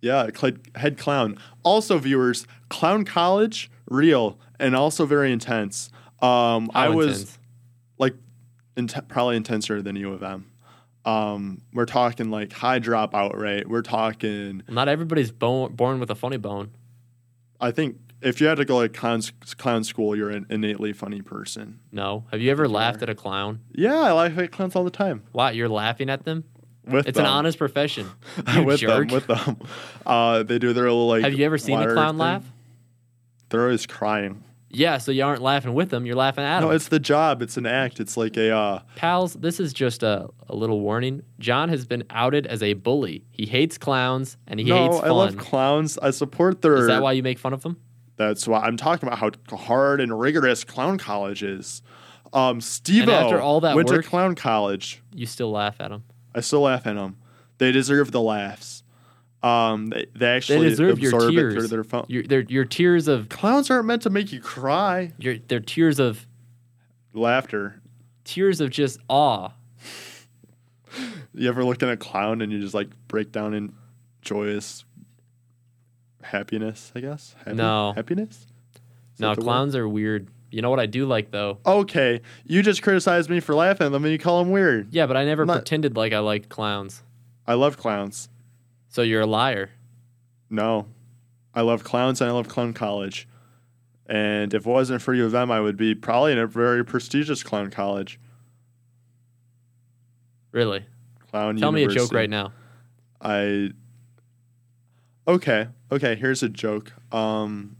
yeah, 0.00 0.28
head 0.74 0.98
clown. 0.98 1.38
Also, 1.62 1.98
viewers, 1.98 2.46
Clown 2.68 3.04
College, 3.04 3.70
real 3.88 4.38
and 4.58 4.74
also 4.74 5.06
very 5.06 5.32
intense. 5.32 5.90
Um, 6.20 6.70
I 6.74 6.88
was 6.88 7.06
intense? 7.06 7.38
like 7.98 8.14
int- 8.76 9.08
probably 9.08 9.36
intenser 9.36 9.82
than 9.82 9.96
U 9.96 10.12
of 10.12 10.22
M. 10.22 10.47
Um, 11.08 11.62
we're 11.72 11.86
talking 11.86 12.30
like 12.30 12.52
high 12.52 12.80
dropout 12.80 13.36
rate. 13.36 13.68
We're 13.68 13.82
talking. 13.82 14.62
Well, 14.68 14.74
not 14.74 14.88
everybody's 14.88 15.30
bo- 15.30 15.68
born 15.68 16.00
with 16.00 16.10
a 16.10 16.14
funny 16.14 16.36
bone. 16.36 16.70
I 17.60 17.70
think 17.70 17.96
if 18.20 18.40
you 18.40 18.46
had 18.46 18.56
to 18.58 18.64
go 18.64 18.76
like 18.76 18.92
clown 18.92 19.22
clown 19.56 19.84
school, 19.84 20.14
you're 20.16 20.30
an 20.30 20.46
innately 20.50 20.92
funny 20.92 21.22
person. 21.22 21.80
No. 21.92 22.24
Have 22.30 22.40
you 22.40 22.50
ever 22.50 22.68
laughed 22.68 23.02
at 23.02 23.08
a 23.08 23.14
clown? 23.14 23.60
Yeah, 23.72 23.98
I 23.98 24.12
laugh 24.12 24.36
at 24.38 24.52
clowns 24.52 24.76
all 24.76 24.84
the 24.84 24.90
time. 24.90 25.22
Why? 25.32 25.52
You're 25.52 25.68
laughing 25.68 26.10
at 26.10 26.24
them? 26.24 26.44
With 26.86 27.06
It's 27.06 27.16
them. 27.16 27.26
an 27.26 27.30
honest 27.30 27.58
profession. 27.58 28.10
You 28.54 28.64
with 28.64 28.80
jerk. 28.80 29.08
them, 29.08 29.14
with 29.14 29.26
them. 29.26 29.58
Uh, 30.06 30.42
they 30.42 30.58
do 30.58 30.72
their 30.72 30.84
little 30.84 31.06
like. 31.08 31.22
Have 31.24 31.34
you 31.34 31.44
ever 31.44 31.58
seen 31.58 31.78
a 31.80 31.92
clown 31.92 32.14
thing. 32.14 32.18
laugh? 32.18 32.44
They're 33.50 33.62
always 33.64 33.86
crying. 33.86 34.42
Yeah, 34.70 34.98
so 34.98 35.12
you 35.12 35.24
aren't 35.24 35.40
laughing 35.40 35.72
with 35.72 35.88
them. 35.90 36.04
You're 36.04 36.16
laughing 36.16 36.44
at 36.44 36.60
them. 36.60 36.68
No, 36.68 36.74
it's 36.74 36.88
the 36.88 36.98
job. 36.98 37.40
It's 37.40 37.56
an 37.56 37.66
act. 37.66 38.00
It's 38.00 38.16
like 38.16 38.36
a. 38.36 38.50
Uh, 38.54 38.80
Pals, 38.96 39.34
this 39.34 39.60
is 39.60 39.72
just 39.72 40.02
a, 40.02 40.28
a 40.48 40.54
little 40.54 40.80
warning. 40.80 41.22
John 41.38 41.68
has 41.70 41.86
been 41.86 42.04
outed 42.10 42.46
as 42.46 42.62
a 42.62 42.74
bully. 42.74 43.24
He 43.30 43.46
hates 43.46 43.78
clowns 43.78 44.36
and 44.46 44.60
he 44.60 44.66
no, 44.66 44.84
hates 44.84 45.02
I 45.02 45.08
love 45.08 45.36
clowns. 45.38 45.98
I 45.98 46.10
support 46.10 46.60
their. 46.60 46.76
is 46.76 46.86
that 46.86 47.02
why 47.02 47.12
you 47.12 47.22
make 47.22 47.38
fun 47.38 47.52
of 47.52 47.62
them? 47.62 47.78
That's 48.16 48.46
why 48.46 48.60
I'm 48.60 48.76
talking 48.76 49.08
about 49.08 49.18
how 49.18 49.56
hard 49.56 50.00
and 50.00 50.18
rigorous 50.18 50.64
clown 50.64 50.98
college 50.98 51.42
is. 51.42 51.82
Um, 52.32 52.60
Steve 52.60 53.08
after 53.08 53.40
all 53.40 53.60
that 53.60 53.74
went 53.74 53.88
work- 53.88 54.04
to 54.04 54.08
clown 54.08 54.34
college. 54.34 55.02
You 55.14 55.24
still 55.24 55.50
laugh 55.50 55.76
at 55.80 55.90
them. 55.90 56.04
I 56.34 56.40
still 56.40 56.60
laugh 56.60 56.86
at 56.86 56.94
them. 56.94 57.16
They 57.56 57.72
deserve 57.72 58.12
the 58.12 58.20
laughs. 58.20 58.77
Um, 59.42 59.86
they, 59.88 60.06
they 60.16 60.26
actually 60.26 60.58
They 60.64 60.68
deserve 60.70 60.98
your 60.98 61.14
absorb 61.14 61.32
it 61.32 61.36
tears. 61.36 61.54
through 61.54 61.66
their 61.68 61.84
phone. 61.84 62.06
Your, 62.08 62.22
they're, 62.24 62.40
your 62.48 62.64
tears 62.64 63.06
of 63.06 63.28
Clowns 63.28 63.70
aren't 63.70 63.86
meant 63.86 64.02
to 64.02 64.10
make 64.10 64.32
you 64.32 64.40
cry. 64.40 65.12
your, 65.18 65.36
they're 65.46 65.60
tears 65.60 65.98
of 66.00 66.26
Laughter. 67.14 67.80
tears 68.24 68.60
of 68.60 68.70
just 68.70 68.98
awe. 69.08 69.50
You 71.34 71.48
ever 71.48 71.64
looked 71.64 71.82
at 71.84 71.88
a 71.90 71.96
clown 71.96 72.40
and 72.42 72.50
you 72.50 72.60
just 72.60 72.74
like 72.74 72.88
break 73.06 73.30
down 73.30 73.54
in 73.54 73.72
joyous 74.22 74.84
happiness? 76.22 76.92
I 76.94 77.00
guess. 77.00 77.34
Happy- 77.44 77.56
No. 77.56 77.92
Happiness. 77.94 78.46
Is 79.14 79.20
No, 79.20 79.28
that 79.30 79.34
the 79.36 79.40
word? 79.42 79.44
clowns 79.44 79.76
are 79.76 79.88
weird. 79.88 80.28
You 80.50 80.62
know 80.62 80.70
what 80.70 80.80
I 80.80 80.86
do 80.86 81.06
like 81.06 81.30
though? 81.30 81.58
Okay, 81.66 82.22
you 82.44 82.62
just 82.62 82.82
criticized 82.82 83.28
me 83.30 83.38
for 83.40 83.54
laughing 83.54 83.86
at 83.86 83.92
them 83.92 84.04
and 84.04 84.12
you 84.12 84.18
call 84.18 84.42
them 84.42 84.50
weird. 84.50 84.88
Yeah, 84.92 85.06
but 85.06 85.16
I 85.16 85.24
never 85.24 85.42
I'm 85.42 85.46
not- 85.48 85.56
pretended 85.58 85.96
like 85.96 86.12
I 86.12 86.18
liked 86.20 86.48
clowns. 86.48 87.02
I 87.46 87.54
love 87.54 87.76
clowns. 87.76 88.28
So 88.98 89.02
you're 89.02 89.20
a 89.20 89.26
liar. 89.26 89.70
No, 90.50 90.88
I 91.54 91.60
love 91.60 91.84
clowns 91.84 92.20
and 92.20 92.28
I 92.28 92.32
love 92.32 92.48
clown 92.48 92.72
college. 92.72 93.28
And 94.06 94.52
if 94.52 94.66
it 94.66 94.68
wasn't 94.68 95.02
for 95.02 95.14
U 95.14 95.24
of 95.24 95.36
M, 95.36 95.52
I 95.52 95.60
would 95.60 95.76
be 95.76 95.94
probably 95.94 96.32
in 96.32 96.38
a 96.40 96.48
very 96.48 96.84
prestigious 96.84 97.44
clown 97.44 97.70
college. 97.70 98.18
Really? 100.50 100.84
Clown. 101.30 101.58
Tell 101.58 101.70
me 101.70 101.84
a 101.84 101.88
joke 101.88 102.12
right 102.12 102.28
now. 102.28 102.52
I. 103.20 103.70
Okay, 105.28 105.68
okay. 105.92 106.16
Here's 106.16 106.42
a 106.42 106.48
joke. 106.48 106.92
Um, 107.12 107.76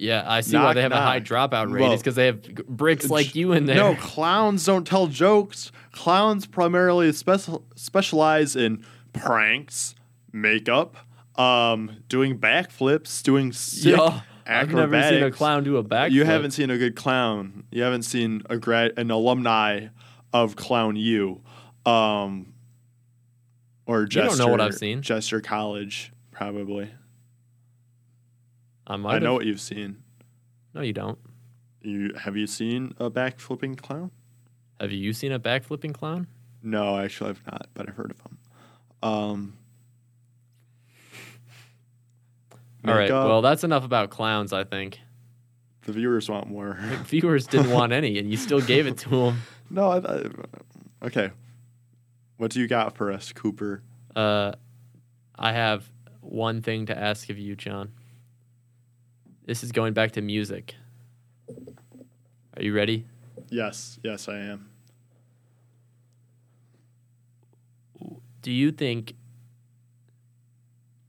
Yeah, 0.00 0.24
I 0.26 0.40
see 0.40 0.56
why 0.56 0.72
they 0.72 0.82
have 0.82 0.92
a 0.92 0.96
high 0.96 1.20
dropout 1.20 1.70
rate. 1.70 1.82
Well, 1.82 1.92
it's 1.92 2.02
because 2.02 2.14
they 2.14 2.26
have 2.26 2.42
bricks 2.66 3.10
like 3.10 3.34
you 3.34 3.52
in 3.52 3.66
there. 3.66 3.76
no, 3.76 3.94
clowns 3.96 4.64
don't 4.64 4.86
tell 4.86 5.06
jokes. 5.06 5.72
Clowns 5.92 6.46
primarily 6.46 7.12
special 7.12 7.64
specialize 7.76 8.56
in 8.56 8.84
pranks, 9.12 9.94
makeup, 10.32 10.96
um, 11.36 12.02
doing 12.08 12.38
backflips, 12.38 13.22
doing 13.22 13.52
sick 13.52 13.96
Yo, 13.96 14.20
I've 14.46 14.72
never 14.72 15.02
seen 15.02 15.22
a 15.22 15.30
clown 15.30 15.64
do 15.64 15.76
a 15.76 15.84
backflip. 15.84 16.12
You 16.12 16.24
haven't 16.24 16.52
seen 16.52 16.70
a 16.70 16.78
good 16.78 16.96
clown. 16.96 17.64
You 17.70 17.82
haven't 17.82 18.02
seen 18.02 18.42
a 18.48 18.56
grad, 18.56 18.92
an 18.96 19.10
alumni 19.10 19.88
of 20.32 20.56
Clown 20.56 20.96
U, 20.96 21.42
um, 21.84 22.54
or 23.86 24.06
don't 24.06 24.38
know 24.38 24.48
what 24.48 24.60
I've 24.60 24.74
seen. 24.74 25.02
Jester 25.02 25.40
College, 25.40 26.12
probably. 26.30 26.90
I 28.90 28.96
might 28.96 29.14
I 29.16 29.18
know 29.20 29.34
what 29.34 29.46
you've 29.46 29.60
seen. 29.60 30.02
No, 30.74 30.80
you 30.80 30.92
don't. 30.92 31.18
You 31.80 32.12
have 32.18 32.36
you 32.36 32.48
seen 32.48 32.92
a 32.98 33.08
backflipping 33.08 33.78
clown? 33.80 34.10
Have 34.80 34.90
you 34.90 35.12
seen 35.12 35.30
a 35.30 35.38
backflipping 35.38 35.94
clown? 35.94 36.26
No, 36.60 36.98
actually, 36.98 37.30
I've 37.30 37.46
not, 37.46 37.68
but 37.72 37.88
I've 37.88 37.94
heard 37.94 38.10
of 38.10 38.18
them. 38.22 38.38
Um, 39.02 39.56
All 42.86 42.94
right. 42.94 43.02
makeup, 43.02 43.26
Well, 43.28 43.42
that's 43.42 43.62
enough 43.62 43.84
about 43.84 44.10
clowns. 44.10 44.52
I 44.52 44.64
think 44.64 44.98
the 45.82 45.92
viewers 45.92 46.28
want 46.28 46.48
more. 46.48 46.76
viewers 47.04 47.46
didn't 47.46 47.70
want 47.78 47.92
any, 47.92 48.18
and 48.18 48.28
you 48.28 48.36
still 48.36 48.60
gave 48.60 48.88
it 48.88 48.98
to 48.98 49.08
them. 49.08 49.40
no, 49.70 49.88
I, 49.88 49.98
I, 49.98 50.26
okay. 51.06 51.30
What 52.38 52.50
do 52.50 52.58
you 52.60 52.66
got 52.66 52.96
for 52.96 53.12
us, 53.12 53.32
Cooper? 53.32 53.82
Uh, 54.16 54.52
I 55.38 55.52
have 55.52 55.88
one 56.20 56.60
thing 56.60 56.86
to 56.86 56.98
ask 56.98 57.30
of 57.30 57.38
you, 57.38 57.54
John. 57.54 57.92
This 59.46 59.64
is 59.64 59.72
going 59.72 59.94
back 59.94 60.12
to 60.12 60.20
music. 60.20 60.74
Are 62.56 62.62
you 62.62 62.74
ready? 62.74 63.06
Yes, 63.48 63.98
yes, 64.02 64.28
I 64.28 64.38
am. 64.38 64.68
Do 68.42 68.50
you 68.50 68.70
think 68.72 69.14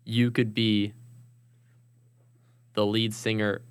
you 0.06 0.32
could 0.32 0.54
be 0.54 0.94
the 2.74 2.86
lead 2.86 3.14
singer 3.14 3.62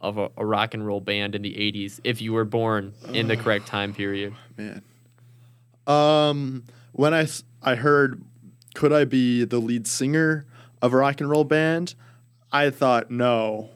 of 0.00 0.18
a, 0.18 0.30
a 0.36 0.44
rock 0.46 0.74
and 0.74 0.86
roll 0.86 1.00
band 1.00 1.34
in 1.34 1.42
the 1.42 1.52
80s 1.52 2.00
if 2.04 2.20
you 2.20 2.32
were 2.32 2.44
born 2.44 2.94
in 3.12 3.28
the 3.28 3.36
correct 3.36 3.66
time 3.68 3.92
period? 3.94 4.34
man. 4.56 4.82
Um, 5.86 6.64
when 6.92 7.14
I 7.14 7.74
heard, 7.74 8.22
could 8.74 8.92
I 8.92 9.04
be 9.04 9.44
the 9.44 9.58
lead 9.58 9.86
singer 9.86 10.46
of 10.82 10.92
a 10.92 10.96
rock 10.96 11.20
and 11.20 11.30
roll 11.30 11.44
band? 11.44 11.94
I 12.52 12.70
thought 12.70 13.10
no, 13.10 13.70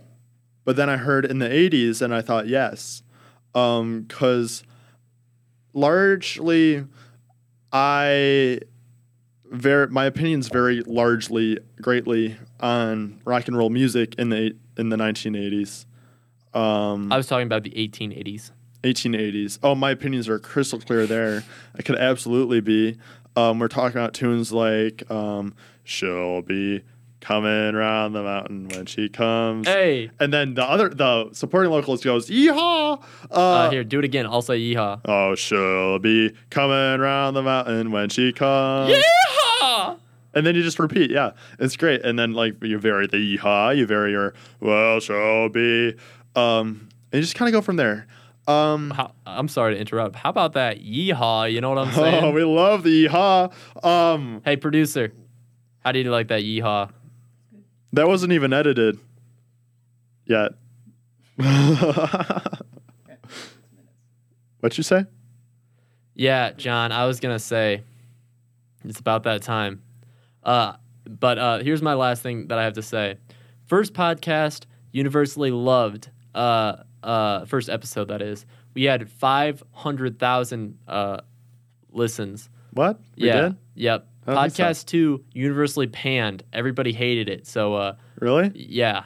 but 0.65 0.77
then 0.77 0.89
I 0.89 0.97
heard 0.97 1.25
in 1.25 1.39
the 1.39 1.49
'80s, 1.49 2.03
and 2.03 2.15
I 2.15 2.23
thought 2.23 2.47
yes, 2.47 3.03
um, 3.55 4.03
because 4.03 4.63
largely, 5.73 6.85
I 7.73 8.61
very 9.51 9.87
my 9.89 10.07
opinions 10.07 10.49
vary 10.49 10.81
largely 10.83 11.59
greatly 11.81 12.37
on 12.61 13.21
rock 13.25 13.49
and 13.49 13.57
roll 13.57 13.71
music 13.71 14.15
in 14.17 14.31
the 14.31 14.57
in 14.77 14.89
the 14.89 14.97
1980s. 14.97 15.87
Um, 16.55 17.13
I 17.13 17.17
was 17.17 17.27
talking 17.27 17.47
about 17.47 17.63
the 17.63 17.71
1880s. 17.71 18.51
1880s. 18.83 19.59
Oh, 19.63 19.75
my 19.75 19.91
opinions 19.91 20.29
are 20.29 20.39
crystal 20.39 20.81
clear 20.81 21.07
there. 21.07 21.45
I 21.79 21.83
could 21.83 21.97
absolutely 21.97 22.61
be. 22.61 22.97
Um, 23.37 23.59
we're 23.59 23.69
talking 23.69 23.97
about 23.97 24.13
tunes 24.13 24.53
like 24.53 25.09
um, 25.11 25.55
"She'll 25.85 26.43
be 26.43 26.83
coming 27.23 27.75
round 27.75 28.15
the 28.15 28.23
mountain 28.23 28.69
when 28.69 28.85
she 28.85 29.09
comes," 29.09 29.67
Hey, 29.67 30.11
and 30.21 30.31
then 30.33 30.53
the 30.55 30.65
other 30.65 30.91
the 30.91 31.31
supporting 31.33 31.71
vocalist 31.71 32.05
goes 32.05 32.29
"Yeehaw!" 32.29 33.03
Uh, 33.31 33.35
uh, 33.35 33.71
here, 33.71 33.83
do 33.85 33.99
it 34.01 34.05
again. 34.05 34.27
I'll 34.27 34.43
say 34.43 34.59
yeehaw. 34.61 35.01
Oh, 35.07 35.35
she'll 35.35 35.99
be 35.99 36.35
coming 36.51 37.01
round 37.01 37.35
the 37.35 37.43
mountain 37.43 37.91
when 37.93 38.11
she 38.11 38.33
comes. 38.33 38.93
Yeehaw! 38.93 39.97
And 40.35 40.47
then 40.47 40.55
you 40.55 40.63
just 40.63 40.79
repeat, 40.79 41.11
yeah, 41.11 41.33
it's 41.59 41.77
great. 41.77 42.03
And 42.07 42.19
then 42.19 42.33
like 42.33 42.63
you 42.63 42.79
vary 42.79 43.07
the 43.07 43.19
yeehaw, 43.19 43.77
you 43.77 43.87
vary 43.87 44.13
your 44.13 44.35
well, 44.61 44.99
she'll 45.01 45.49
be, 45.51 45.95
um, 46.35 46.89
and 47.13 47.19
you 47.19 47.21
just 47.21 47.35
kind 47.35 47.49
of 47.49 47.53
go 47.53 47.61
from 47.63 47.77
there. 47.77 48.07
Um, 48.49 48.91
How, 48.91 49.13
I'm 49.25 49.47
sorry 49.47 49.75
to 49.75 49.81
interrupt. 49.81 50.17
How 50.17 50.31
about 50.31 50.55
that 50.55 50.81
yeehaw? 50.83 51.53
You 51.53 51.61
know 51.61 51.69
what 51.71 51.79
I'm 51.79 51.93
saying? 51.95 52.25
oh, 52.25 52.31
we 52.33 52.45
love 52.45 52.83
the 52.83 53.07
yeehaw. 53.07 53.53
Um, 53.85 54.41
hey, 54.45 54.57
producer, 54.57 55.13
how 55.81 55.93
do 55.93 55.99
you 56.01 56.11
like 56.11 56.29
that 56.29 56.43
yeehaw? 56.43 56.91
That 57.93 58.09
wasn't 58.09 58.33
even 58.33 58.53
edited 58.53 58.99
yet. 60.27 60.53
What'd 64.61 64.79
you 64.79 64.85
say? 64.85 65.05
Yeah, 66.15 66.53
John, 66.53 66.93
I 66.93 67.07
was 67.07 67.21
gonna 67.21 67.39
say 67.39 67.83
it's 68.85 69.01
about 69.01 69.25
that 69.25 69.43
time. 69.43 69.83
Uh, 70.43 70.75
but 71.07 71.39
uh, 71.39 71.59
here's 71.59 71.83
my 71.83 71.95
last 71.95 72.23
thing 72.23 72.49
that 72.49 72.59
I 72.59 72.65
have 72.65 72.75
to 72.75 72.83
say. 72.83 73.17
First 73.67 73.93
podcast, 73.93 74.67
universally 74.93 75.51
loved. 75.51 76.11
Uh, 76.35 76.77
uh, 77.03 77.45
first 77.47 77.69
episode 77.69 78.09
that 78.09 78.23
is. 78.23 78.47
We 78.75 78.85
had 78.85 79.11
five 79.11 79.63
hundred 79.73 80.19
thousand 80.19 80.79
uh 80.87 81.19
listens. 81.91 82.49
What? 82.73 83.01
We 83.17 83.27
yeah. 83.27 83.41
did? 83.41 83.57
Yep. 83.75 84.07
That's 84.25 84.57
Podcast 84.57 84.87
two, 84.87 85.25
universally 85.33 85.87
panned. 85.89 86.45
Everybody 86.53 86.93
hated 86.93 87.29
it. 87.29 87.47
So 87.47 87.75
uh, 87.75 87.97
Really? 88.21 88.53
yeah, 88.55 89.05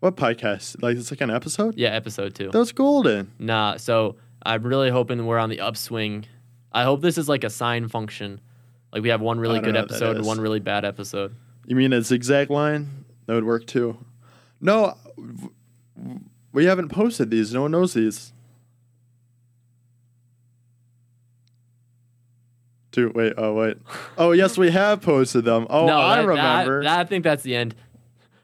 What 0.00 0.16
podcast? 0.16 0.82
Like 0.82 0.96
it's 0.96 1.10
like 1.10 1.20
an 1.20 1.30
episode? 1.30 1.76
yeah, 1.76 1.90
episode 1.90 2.34
two. 2.34 2.50
That 2.50 2.58
was 2.58 2.72
golden. 2.72 3.32
Nah, 3.38 3.76
so 3.76 4.16
I'm 4.42 4.62
really 4.62 4.90
hoping 4.90 5.26
we're 5.26 5.38
on 5.38 5.50
the 5.50 5.60
upswing. 5.60 6.24
I 6.72 6.84
hope 6.84 7.02
this 7.02 7.18
is 7.18 7.28
like 7.28 7.44
a 7.44 7.50
sine 7.50 7.88
function. 7.88 8.40
Like 8.92 9.02
we 9.02 9.10
have 9.10 9.20
one 9.20 9.38
really 9.38 9.60
good 9.60 9.74
know 9.74 9.80
what 9.80 9.88
that 9.90 9.94
episode 9.96 10.16
and 10.16 10.26
one 10.26 10.40
really 10.40 10.60
bad 10.60 10.84
episode. 10.84 11.34
You 11.66 11.76
mean 11.76 11.92
a 11.92 12.00
zigzag 12.02 12.48
line? 12.50 13.04
That 13.26 13.34
would 13.34 13.44
work 13.44 13.66
too. 13.66 13.98
No, 14.60 14.94
we 16.52 16.64
haven't 16.64 16.88
posted 16.88 17.30
these. 17.30 17.52
No 17.52 17.62
one 17.62 17.70
knows 17.70 17.94
these. 17.94 18.32
Two. 22.92 23.12
Wait. 23.14 23.32
Uh, 23.38 23.42
oh 23.42 23.54
wait. 23.54 23.76
Oh 24.18 24.32
yes, 24.32 24.58
we 24.58 24.70
have 24.70 25.00
posted 25.02 25.44
them. 25.44 25.66
Oh, 25.70 25.86
no, 25.86 25.98
I 25.98 26.16
that- 26.16 26.26
remember. 26.26 26.82
that- 26.84 26.98
I 27.00 27.04
think 27.04 27.24
that's 27.24 27.42
the 27.42 27.54
end. 27.56 27.74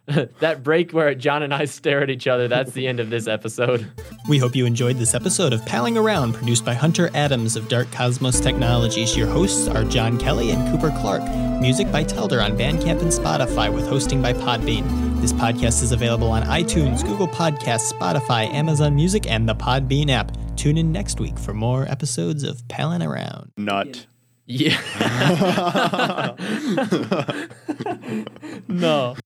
that 0.38 0.62
break 0.62 0.92
where 0.92 1.12
John 1.16 1.42
and 1.42 1.52
I 1.52 1.64
stare 1.64 2.00
at 2.00 2.10
each 2.10 2.28
other, 2.28 2.46
that's 2.46 2.70
the 2.70 2.86
end 2.86 3.00
of 3.00 3.10
this 3.10 3.26
episode. 3.26 3.90
We 4.28 4.38
hope 4.38 4.54
you 4.54 4.64
enjoyed 4.64 4.98
this 4.98 5.14
episode 5.14 5.52
of 5.52 5.66
Palling 5.66 5.98
Around, 5.98 6.34
produced 6.34 6.64
by 6.64 6.74
Hunter 6.74 7.10
Adams 7.12 7.56
of 7.56 7.68
Dark 7.68 7.90
Cosmos 7.90 8.38
Technologies. 8.38 9.16
Your 9.16 9.26
hosts 9.26 9.66
are 9.66 9.82
John 9.82 10.16
Kelly 10.16 10.52
and 10.52 10.70
Cooper 10.70 10.94
Clark. 11.00 11.22
Music 11.60 11.90
by 11.90 12.04
Telder 12.04 12.40
on 12.44 12.56
Bandcamp 12.56 13.00
and 13.00 13.10
Spotify, 13.10 13.72
with 13.72 13.88
hosting 13.88 14.22
by 14.22 14.32
Podbean. 14.32 15.20
This 15.20 15.32
podcast 15.32 15.82
is 15.82 15.90
available 15.90 16.30
on 16.30 16.44
iTunes, 16.44 17.04
Google 17.04 17.26
Podcasts, 17.26 17.92
Spotify, 17.92 18.48
Amazon 18.52 18.94
Music, 18.94 19.28
and 19.28 19.48
the 19.48 19.56
Podbean 19.56 20.08
app. 20.10 20.36
Tune 20.56 20.78
in 20.78 20.92
next 20.92 21.18
week 21.18 21.36
for 21.36 21.52
more 21.52 21.82
episodes 21.90 22.44
of 22.44 22.66
Palling 22.68 23.02
Around. 23.02 23.50
Nut. 23.56 24.06
Yeah. 24.46 24.76
no. 28.68 29.16